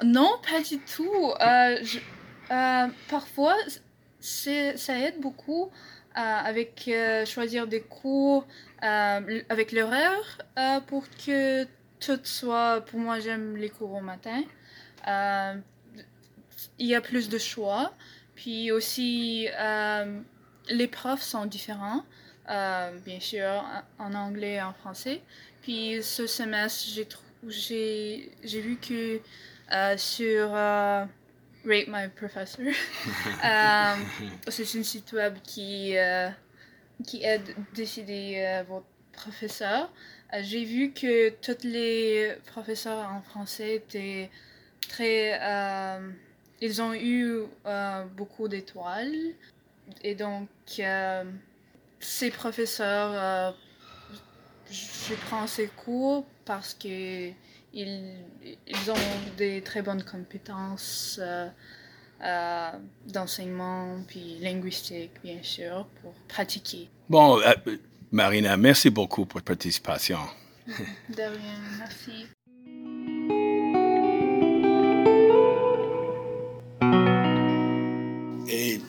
Non, 0.03 0.31
pas 0.49 0.61
du 0.61 0.77
tout. 0.79 1.31
Euh, 1.41 1.77
je- 1.83 1.99
euh, 2.51 2.87
parfois, 3.09 3.55
ça 4.19 4.99
aide 4.99 5.19
beaucoup 5.21 5.71
euh, 6.17 6.19
avec 6.19 6.87
euh, 6.87 7.25
choisir 7.25 7.67
des 7.67 7.81
cours 7.81 8.45
avec 8.81 9.71
l'horaire 9.71 10.39
pour 10.87 11.05
que 11.09 11.65
tout 11.99 12.19
soit. 12.23 12.83
Pour 12.87 12.99
moi, 12.99 13.19
j'aime 13.19 13.55
les 13.55 13.69
cours 13.69 13.93
au 13.93 14.01
matin. 14.01 14.41
Il 16.79 16.87
y 16.87 16.95
a 16.95 17.01
plus 17.01 17.29
de 17.29 17.37
choix. 17.37 17.93
Puis 18.33 18.71
aussi, 18.71 19.47
les 20.67 20.87
profs 20.87 21.21
sont 21.21 21.45
différents, 21.45 22.03
bien 22.47 23.19
sûr, 23.19 23.63
en 23.99 24.15
anglais 24.15 24.53
et 24.53 24.61
en 24.63 24.73
français. 24.73 25.21
Puis 25.61 26.01
ce 26.01 26.25
semestre, 26.25 26.87
j'ai 27.47 28.31
vu 28.43 28.77
que 28.77 29.21
sur 29.95 30.55
Rate 31.65 31.87
My 31.87 32.07
Professor, 32.07 32.65
euh, 32.65 33.95
c'est 34.47 34.73
une 34.73 34.83
site 34.83 35.11
web 35.13 35.35
qui, 35.43 35.95
euh, 35.95 36.29
qui 37.05 37.23
aide 37.23 37.49
à 37.49 37.75
décider 37.75 38.35
euh, 38.37 38.63
votre 38.67 38.85
professeur. 39.11 39.91
Euh, 40.33 40.39
j'ai 40.41 40.63
vu 40.63 40.91
que 40.91 41.29
tous 41.29 41.67
les 41.67 42.35
professeurs 42.47 43.07
en 43.09 43.21
français 43.21 43.75
étaient 43.75 44.31
très... 44.89 45.39
ils 46.61 46.81
ont 46.81 46.93
eu 46.93 47.43
beaucoup 48.15 48.47
d'étoiles. 48.47 49.13
Et 50.03 50.15
donc, 50.15 50.47
ces 51.99 52.31
professeurs, 52.31 53.55
je 54.71 55.13
prends 55.27 55.45
ces 55.45 55.67
cours 55.67 56.25
parce 56.45 56.73
que 56.73 57.29
ils, 57.73 58.13
ils 58.67 58.91
ont 58.91 59.35
des 59.37 59.61
très 59.61 59.81
bonnes 59.81 60.03
compétences 60.03 61.19
euh, 61.21 61.47
euh, 62.23 62.71
d'enseignement 63.07 64.03
puis 64.07 64.37
linguistique, 64.39 65.11
bien 65.23 65.41
sûr, 65.41 65.87
pour 66.01 66.13
pratiquer. 66.27 66.89
Bon, 67.09 67.39
euh, 67.39 67.53
Marina, 68.11 68.57
merci 68.57 68.89
beaucoup 68.89 69.25
pour 69.25 69.41
ta 69.41 69.53
participation. 69.53 70.19
De 70.67 71.21
rien, 71.21 71.59
merci. 71.79 72.27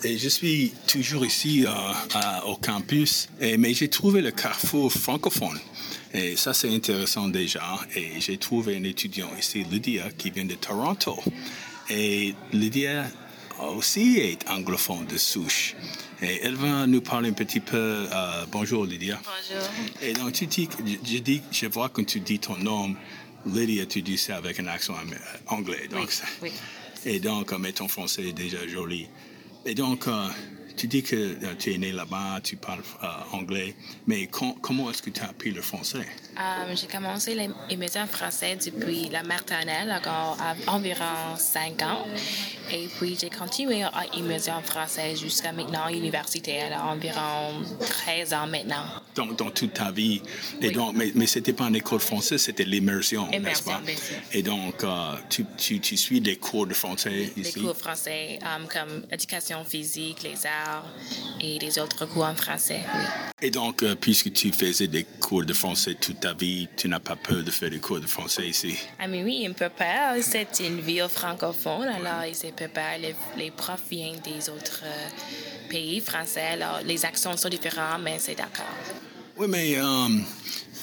Et, 0.05 0.19
je 0.19 0.29
suis 0.29 0.73
toujours 0.87 1.25
ici 1.25 1.65
euh, 1.67 1.71
à- 2.15 2.47
au 2.47 2.57
campus, 2.57 3.29
et, 3.41 3.57
mais 3.57 3.73
j'ai 3.75 3.89
trouvé 3.89 4.21
le 4.21 4.31
carrefour 4.31 4.93
francophone. 4.93 5.59
Et 6.15 6.37
ça, 6.37 6.53
c'est 6.53 6.73
intéressant 6.75 7.29
déjà. 7.29 7.63
Et 7.97 8.21
j'ai 8.21 8.37
trouvé 8.37 8.77
un 8.77 8.85
étudiant 8.85 9.31
ici, 9.39 9.65
Lydia, 9.71 10.11
qui 10.11 10.31
vient 10.31 10.45
de 10.45 10.55
Toronto. 10.57 11.19
Et 11.89 12.35
Lydia 12.53 13.07
aussi 13.77 14.19
est 14.19 14.49
anglophone 14.51 15.07
de 15.07 15.17
souche. 15.17 15.75
Et 16.21 16.41
elle 16.43 16.55
va 16.55 16.87
nous 16.87 17.01
parler 17.01 17.31
un 17.31 17.33
petit 17.33 17.61
peu. 17.61 17.77
euh, 18.13 18.45
bonjour, 18.51 18.85
Lydia. 18.85 19.21
Bonjour. 19.25 19.69
Et 20.03 20.13
donc, 20.13 20.33
tu 20.35 20.47
dis, 20.47 20.69
je, 20.85 21.15
je 21.15 21.19
dis, 21.19 21.41
je 21.51 21.67
vois 21.67 21.89
quand 21.89 22.05
tu 22.05 22.21
dis 22.21 22.39
ton 22.39 22.57
nom, 22.59 22.95
Lydia, 23.47 23.87
tu 23.87 24.03
dis 24.03 24.19
ça 24.19 24.37
avec 24.37 24.61
un 24.61 24.67
accent 24.67 24.95
anglais. 25.47 25.89
Donc, 25.91 26.11
ça- 26.13 26.25
Oui. 26.43 26.51
et 27.07 27.21
donc, 27.21 27.53
euh, 27.53 27.59
mais 27.59 27.73
ton 27.73 27.89
français 27.89 28.29
est 28.29 28.33
déjà 28.33 28.67
joli. 28.69 29.07
Et 29.65 29.75
donc, 29.75 30.09
euh, 30.09 30.27
tu 30.77 30.87
dis 30.87 31.03
que 31.03 31.17
euh, 31.17 31.55
tu 31.59 31.73
es 31.75 31.79
né 31.79 31.93
là-bas, 31.93 32.41
tu 32.43 32.57
parles 32.57 32.83
euh, 33.03 33.07
anglais, 33.33 33.75
mais 34.07 34.27
com- 34.27 34.55
comment 34.61 34.91
est-ce 34.91 35.03
que 35.03 35.11
tu 35.11 35.21
as 35.21 35.29
appris 35.29 35.51
le 35.51 35.63
français? 35.63 36.07
Euh, 36.39 36.75
j'ai 36.75 36.87
commencé 36.87 37.35
les 37.35 37.49
émissions 37.71 38.07
français 38.07 38.57
depuis 38.65 39.09
la 39.11 39.23
maternelle, 39.23 39.93
encore 39.93 40.37
à 40.41 40.55
environ 40.73 41.37
5 41.37 41.83
ans. 41.83 42.07
Et 42.73 42.89
puis, 42.99 43.19
j'ai 43.21 43.29
continué 43.29 43.83
à 43.83 44.05
émission 44.17 44.61
français 44.63 45.15
jusqu'à 45.17 45.53
maintenant, 45.53 45.89
université, 45.89 46.63
à 46.63 46.87
environ 46.87 47.63
13 47.81 48.33
ans 48.33 48.47
maintenant. 48.47 48.85
Dans, 49.15 49.27
dans 49.27 49.51
toute 49.51 49.75
ta 49.75 49.91
vie. 49.91 50.23
Et 50.63 50.69
Oui. 50.69 50.73
donc, 50.73 50.95
mais, 50.97 51.13
mais 51.15 51.27
ce 51.27 51.39
n'était 51.39 51.53
pas 51.53 51.65
une 51.69 51.77
école 51.77 52.01
française, 52.01 52.41
c'était 52.41 52.65
l'immersion, 52.65 53.27
n'est-ce 53.27 53.37
Immersion, 53.37 53.65
pas? 53.73 53.81
bien 53.81 53.97
sûr. 53.97 54.17
Et 54.33 54.43
donc, 54.43 54.83
euh, 54.85 55.15
tu, 55.29 55.45
tu, 55.59 55.81
tu 55.81 55.97
suis 55.99 56.21
des 56.23 56.37
cours 56.37 56.67
de 56.67 56.73
français 56.75 57.31
Des 57.37 57.43
ici? 57.43 57.61
cours 57.61 57.77
français 57.77 58.39
euh, 58.43 58.65
comme 58.73 59.05
éducation 59.13 59.63
physique, 59.65 60.23
les 60.23 60.47
arts 60.47 60.62
et 61.41 61.59
des 61.59 61.79
autres 61.79 62.07
cours 62.07 62.25
en 62.25 62.35
français, 62.35 62.81
oui. 62.95 63.05
Et 63.45 63.51
donc, 63.51 63.83
euh, 63.83 63.97
puisque 63.97 64.33
tu 64.33 64.53
faisais 64.53 64.87
des 64.87 65.05
cours 65.21 65.45
de 65.45 65.53
français 65.53 65.97
toute 66.01 66.21
ta 66.21 66.33
vie, 66.33 66.69
tu 66.77 66.89
n'as 66.89 67.01
pas 67.01 67.17
peur 67.17 67.43
de 67.43 67.51
faire 67.51 67.71
des 67.71 67.81
cours 67.81 67.99
de 67.99 68.07
français 68.07 68.47
ici? 68.49 68.77
Ah, 69.01 69.09
mais 69.09 69.25
oui, 69.25 69.45
un 69.49 69.53
peu 69.53 69.69
peur. 69.69 70.15
C'est 70.21 70.61
une 70.61 70.81
ville 70.81 71.09
francophone, 71.09 71.89
alors 71.89 72.25
il 72.29 72.37
se 72.37 72.47
prépare. 72.49 72.99
Les, 73.01 73.17
les 73.37 73.51
profs 73.51 73.83
viennent 73.91 74.21
des 74.21 74.49
autres 74.49 74.83
euh, 74.85 75.09
pays 75.69 75.99
français, 76.01 76.53
alors 76.53 76.83
les 76.85 77.05
accents 77.05 77.37
sont 77.37 77.49
différents, 77.49 77.99
mais 77.99 78.21
c'est 78.21 78.37
d'accord. 78.37 78.77
Oui, 79.37 79.49
mais, 79.49 79.77
euh, 79.77 80.09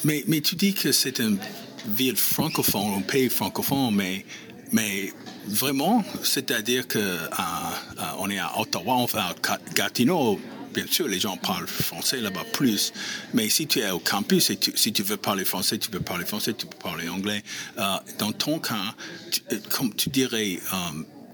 mais, 0.04 0.22
mais 0.26 0.42
tu 0.42 0.54
dis 0.54 0.74
que 0.74 0.92
c'est 0.92 1.18
une 1.18 1.38
ville 1.86 2.16
francophone, 2.16 2.98
un 2.98 3.00
pays 3.00 3.30
francophone, 3.30 3.94
mais, 3.94 4.26
mais 4.70 5.14
vraiment, 5.46 6.04
c'est-à-dire 6.22 6.86
que 6.88 6.98
euh, 6.98 7.18
euh, 7.28 8.02
on 8.18 8.30
est 8.30 8.38
à 8.38 8.58
Ottawa, 8.60 9.06
va 9.12 9.26
à 9.28 9.34
Ga- 9.42 9.58
Gatineau. 9.74 10.40
Bien 10.72 10.86
sûr, 10.88 11.08
les 11.08 11.18
gens 11.18 11.36
parlent 11.36 11.66
français 11.66 12.20
là-bas 12.20 12.44
plus, 12.52 12.92
mais 13.34 13.48
si 13.48 13.66
tu 13.66 13.80
es 13.80 13.90
au 13.90 13.98
campus 13.98 14.50
et 14.50 14.56
tu- 14.56 14.72
si 14.76 14.92
tu 14.92 15.02
veux 15.02 15.16
parler 15.16 15.44
français, 15.44 15.78
tu 15.78 15.90
peux 15.90 15.98
parler 15.98 16.24
français, 16.24 16.52
tu 16.54 16.64
peux 16.66 16.76
parler 16.78 17.08
anglais. 17.08 17.42
Euh, 17.78 17.96
dans 18.18 18.30
ton 18.30 18.60
cas, 18.60 18.94
tu, 19.32 19.40
comme 19.70 19.92
tu 19.94 20.10
dirais, 20.10 20.60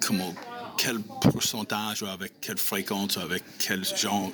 comment, 0.01 0.35
quel 0.77 0.99
pourcentage 1.01 2.03
ou 2.03 2.07
avec 2.07 2.41
quelle 2.41 2.59
fréquence, 2.59 3.17
avec 3.17 3.43
quel 3.59 3.85
genre, 3.85 4.31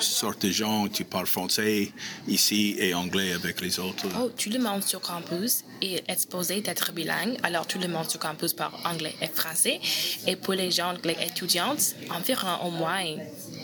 sorte 0.00 0.44
de 0.44 0.50
gens 0.50 0.88
tu 0.88 1.04
parles 1.04 1.26
français 1.26 1.92
ici 2.28 2.76
et 2.78 2.94
anglais 2.94 3.32
avec 3.32 3.60
les 3.60 3.78
autres? 3.78 4.06
Oh, 4.20 4.30
tout 4.36 4.50
le 4.50 4.58
monde 4.58 4.82
sur 4.82 5.00
campus 5.00 5.64
est 5.80 6.08
exposé 6.10 6.60
d'être 6.60 6.92
bilingue, 6.92 7.36
alors 7.42 7.66
tout 7.66 7.78
le 7.78 7.88
monde 7.88 8.08
sur 8.08 8.18
campus 8.18 8.52
parle 8.52 8.74
anglais 8.84 9.14
et 9.20 9.28
français. 9.28 9.80
Et 10.26 10.36
pour 10.36 10.54
les 10.54 10.70
gens, 10.70 10.94
les 11.04 11.16
étudiantes, 11.24 11.94
environ 12.10 12.66
au 12.66 12.70
moins 12.70 13.04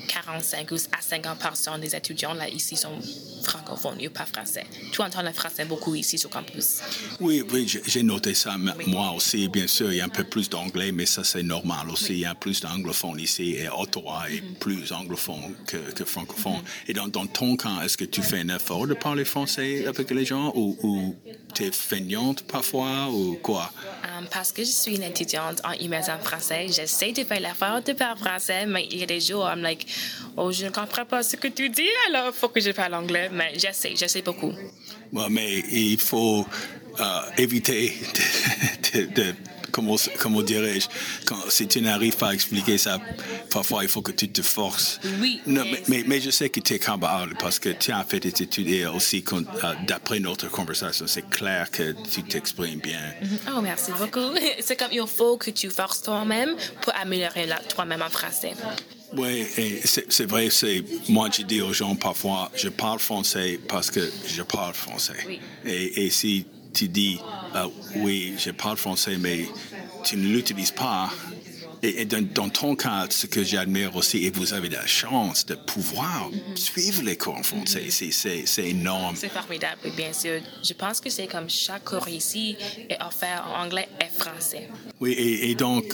45 0.09 0.71
ou 0.71 0.77
à 0.93 1.01
50 1.01 1.81
des 1.81 1.97
étudiants 1.97 2.35
là 2.35 2.49
ici 2.49 2.77
sont 2.77 2.99
francophones 3.43 4.01
et 4.01 4.09
pas 4.09 4.27
français. 4.27 4.65
Tu 4.93 5.01
entends 5.03 5.23
le 5.23 5.33
français 5.33 5.65
beaucoup 5.65 5.95
ici 5.95 6.19
sur 6.19 6.31
campus. 6.31 6.81
Oui, 7.21 7.43
oui, 7.53 7.67
j'ai 7.87 8.03
noté 8.03 8.35
ça. 8.35 8.55
Oui. 8.79 8.85
Moi 8.87 9.13
aussi, 9.13 9.49
bien 9.49 9.67
sûr, 9.67 9.93
il 9.93 9.97
y 9.99 10.01
a 10.01 10.05
un 10.05 10.09
peu 10.09 10.25
plus 10.25 10.49
d'anglais, 10.49 10.93
mais 10.93 11.07
ça, 11.07 11.25
c'est 11.25 11.43
normal 11.43 11.91
aussi. 11.91 12.13
Il 12.15 12.19
y 12.21 12.25
a 12.27 12.35
plus 12.35 12.61
d'anglophones 12.61 13.21
ici 13.21 13.55
et 13.57 13.69
Ottawa 13.69 14.25
est 14.31 14.41
Mhm. 14.43 14.55
plus 14.61 14.93
anglophone 14.93 15.55
que, 15.67 15.77
que 15.93 16.05
francophone. 16.05 16.63
Et 16.89 16.93
dans, 16.93 17.09
dans 17.09 17.27
ton 17.27 17.57
cas, 17.57 17.83
est-ce 17.85 17.97
que 17.97 18.05
tu 18.05 18.23
fais 18.23 18.41
un 18.41 18.49
effort 18.55 18.87
de 18.87 18.95
parler 18.95 19.25
français 19.25 19.87
avec 19.87 20.11
les 20.11 20.25
gens 20.25 20.53
ou, 20.55 20.77
ou 20.83 21.17
tu 21.55 21.65
es 21.65 21.73
feignante 21.73 22.43
parfois 22.43 23.09
ou 23.11 23.39
quoi? 23.43 23.71
Um, 24.19 24.27
parce 24.31 24.53
que 24.53 24.63
je 24.65 24.71
suis 24.71 24.97
une 24.97 25.03
étudiante 25.03 25.61
en 25.65 25.73
immersion 25.73 26.19
français, 26.23 26.67
j'essaie 26.69 27.13
de 27.13 27.25
faire 27.25 27.41
l'effort 27.41 27.83
de 27.83 27.93
parler 27.93 28.21
français, 28.21 28.67
mais 28.67 28.87
il 28.91 28.99
y 28.99 29.03
a 29.03 29.07
des 29.07 29.21
jours, 29.21 29.47
I'm 29.49 29.63
like, 29.63 29.87
oh, 30.37 30.51
je 30.53 30.65
ne 30.67 30.71
comprends 30.71 31.05
pas 31.05 31.23
ce 31.23 31.37
que 31.37 31.49
tu 31.49 31.69
dis, 31.71 31.89
alors 32.09 32.27
il 32.29 32.33
faut 32.39 32.49
que 32.49 32.61
je 32.61 32.71
parle 32.71 32.95
anglais, 32.95 33.29
mais 33.33 33.59
j'essaie, 33.59 33.95
j'essaie 33.97 34.23
beaucoup. 34.23 34.53
Ouais, 35.13 35.29
mais 35.31 35.65
il 35.71 35.99
faut, 35.99 36.47
euh, 37.01 37.21
éviter 37.39 37.95
de, 38.93 39.01
de, 39.01 39.07
de 39.15 39.35
comment, 39.71 39.97
comment 40.19 40.43
dirais-je, 40.43 40.87
quand, 41.25 41.39
si 41.49 41.67
tu 41.67 41.81
n'arrives 41.81 42.17
pas 42.17 42.29
à 42.29 42.35
expliquer 42.35 42.77
ça, 42.77 43.01
parfois 43.51 43.83
il 43.83 43.89
faut 43.89 44.03
que 44.03 44.13
tu 44.13 44.29
te 44.29 44.43
forces. 44.43 45.01
Oui. 45.19 45.41
Non, 45.47 45.65
mais, 45.65 45.83
mais, 45.89 46.05
mais, 46.07 46.21
je 46.21 46.31
sais 46.31 46.51
que 46.51 46.61
tu 46.61 46.75
es 46.75 46.79
capable 46.79 47.35
parce 47.41 47.59
que 47.59 47.71
tu 47.71 47.91
as 47.91 48.05
fait 48.05 48.21
des 48.21 48.43
études 48.43 48.69
et 48.69 48.85
aussi, 48.87 49.25
euh, 49.33 49.75
d'après 49.87 50.21
notre 50.21 50.51
conversation, 50.51 51.07
c'est 51.07 51.29
clair 51.31 51.71
que 51.71 51.95
tu 52.11 52.23
t'exprimes 52.23 52.81
bien. 52.81 53.15
Oh, 53.49 53.63
merci 53.63 53.91
beaucoup. 53.99 54.37
C'est 54.61 54.77
comme 54.77 54.93
il 54.93 55.07
faut 55.07 55.39
que 55.39 55.51
tu 55.51 55.71
forces 55.71 56.03
toi-même 56.03 56.55
pour 56.83 56.95
améliorer 56.95 57.49
toi-même 57.75 58.03
en 58.03 58.11
français. 58.11 58.53
Oui, 59.17 59.47
c'est 59.85 60.25
vrai, 60.27 60.49
c'est 60.51 60.83
moi 61.09 61.29
je 61.31 61.43
dis 61.43 61.61
aux 61.61 61.73
gens 61.73 61.95
parfois, 61.95 62.51
je 62.55 62.69
parle 62.69 62.99
français 62.99 63.61
parce 63.69 63.91
que 63.91 64.01
je 64.27 64.43
parle 64.43 64.75
français. 64.75 65.25
Oui. 65.27 65.41
Et, 65.65 66.07
et 66.07 66.11
si 66.11 66.47
tu 66.73 66.89
dis, 66.89 67.19
euh, 67.55 67.67
oui, 67.97 68.35
je 68.39 68.51
parle 68.51 68.77
français, 68.77 69.17
mais 69.19 69.47
tu 70.05 70.17
ne 70.17 70.27
l'utilises 70.29 70.71
pas, 70.71 71.11
et, 71.83 72.05
dans, 72.05 72.23
dans, 72.23 72.49
ton 72.49 72.77
cas, 72.77 73.07
ce 73.11 73.27
que 73.27 73.43
j'admire 73.43 73.97
aussi, 73.97 74.25
et 74.25 74.31
vous 74.31 74.53
avez 74.53 74.69
la 74.69 74.87
chance 74.87 75.45
de 75.47 75.55
pouvoir 75.55 76.31
suivre 76.55 77.03
les 77.03 77.17
cours 77.17 77.37
en 77.37 77.43
français, 77.43 77.87
mm-hmm. 77.89 78.47
c'est 78.47 78.69
énorme. 78.69 79.17
C'est 79.17 79.29
formidable, 79.29 79.81
bien 79.97 80.13
sûr. 80.13 80.41
Je 80.63 80.73
pense 80.75 81.01
que 81.01 81.11
c'est 81.11 81.27
comme 81.27 81.51
chaque 81.51 81.85
cours 81.85 82.09
ici 82.09 82.57
est 82.89 83.03
offert 83.03 83.45
en 83.53 83.65
anglais 83.65 83.89
et 84.01 84.07
français. 84.17 84.69
Oui, 85.01 85.13
et, 85.13 85.55
donc, 85.57 85.85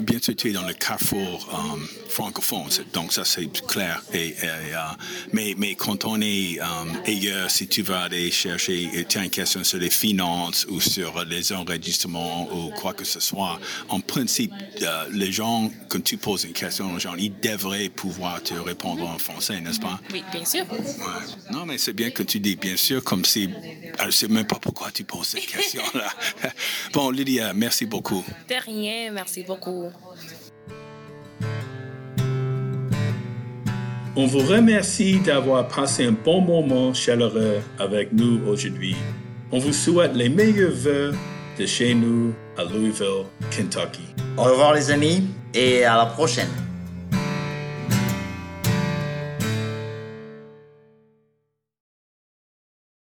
bien 0.00 0.18
sûr, 0.20 0.34
tu 0.34 0.50
es 0.50 0.52
dans 0.52 0.66
le 0.66 0.74
carrefour 0.74 1.48
um, 1.52 1.86
francophone, 2.08 2.68
donc 2.92 3.12
ça 3.12 3.24
c'est 3.24 3.46
clair. 3.66 4.02
Et, 4.12 4.30
uh, 4.42 4.96
mais, 5.32 5.54
mais 5.56 5.74
quand 5.76 6.04
on 6.04 6.20
est 6.20 6.58
um, 6.60 7.00
ailleurs, 7.06 7.50
si 7.50 7.68
tu 7.68 7.82
vas 7.82 8.02
aller 8.02 8.30
chercher, 8.32 9.06
tu 9.08 9.18
as 9.18 9.24
une 9.24 9.30
question 9.30 9.62
sur 9.62 9.78
les 9.78 9.90
finances 9.90 10.66
ou 10.68 10.80
sur 10.80 11.24
les 11.24 11.52
enregistrements 11.52 12.48
ou 12.52 12.70
quoi 12.70 12.94
que 12.94 13.04
ce 13.04 13.20
soit, 13.20 13.60
en 13.88 14.00
principe, 14.00 14.52
uh, 14.80 14.86
les 15.12 15.35
gens, 15.36 15.70
quand 15.90 16.02
tu 16.02 16.16
poses 16.16 16.44
une 16.44 16.54
question 16.54 16.94
aux 16.94 16.98
gens, 16.98 17.14
ils 17.14 17.38
devraient 17.40 17.90
pouvoir 17.90 18.42
te 18.42 18.54
répondre 18.54 19.06
en 19.06 19.18
français, 19.18 19.60
n'est-ce 19.60 19.80
pas? 19.80 20.00
Oui, 20.10 20.24
bien 20.32 20.44
sûr. 20.44 20.64
Ouais. 20.70 21.52
Non, 21.52 21.66
mais 21.66 21.76
c'est 21.76 21.92
bien 21.92 22.10
que 22.10 22.22
tu 22.22 22.40
dis 22.40 22.56
bien 22.56 22.76
sûr, 22.76 23.04
comme 23.04 23.24
si. 23.24 23.50
Je 24.00 24.06
ne 24.06 24.10
sais 24.10 24.28
même 24.28 24.46
pas 24.46 24.58
pourquoi 24.58 24.90
tu 24.90 25.04
poses 25.04 25.26
cette 25.26 25.46
question-là. 25.46 26.08
bon, 26.94 27.10
Lydia, 27.10 27.52
merci 27.52 27.84
beaucoup. 27.84 28.24
De 28.48 28.54
rien, 28.64 29.12
merci 29.12 29.42
beaucoup. 29.42 29.90
On 34.16 34.26
vous 34.26 34.38
remercie 34.38 35.20
d'avoir 35.20 35.68
passé 35.68 36.06
un 36.06 36.12
bon 36.12 36.40
moment 36.40 36.94
chaleureux 36.94 37.60
avec 37.78 38.10
nous 38.14 38.40
aujourd'hui. 38.46 38.96
On 39.52 39.58
vous 39.58 39.74
souhaite 39.74 40.14
les 40.14 40.30
meilleurs 40.30 40.72
vœux 40.72 41.12
de 41.58 41.66
chez 41.66 41.94
nous 41.94 42.34
à 42.56 42.64
Louisville, 42.64 43.24
Kentucky. 43.50 44.14
Au 44.36 44.42
revoir 44.42 44.74
les 44.74 44.90
amis 44.90 45.28
et 45.54 45.84
à 45.84 45.96
la 45.96 46.06
prochaine. 46.06 46.65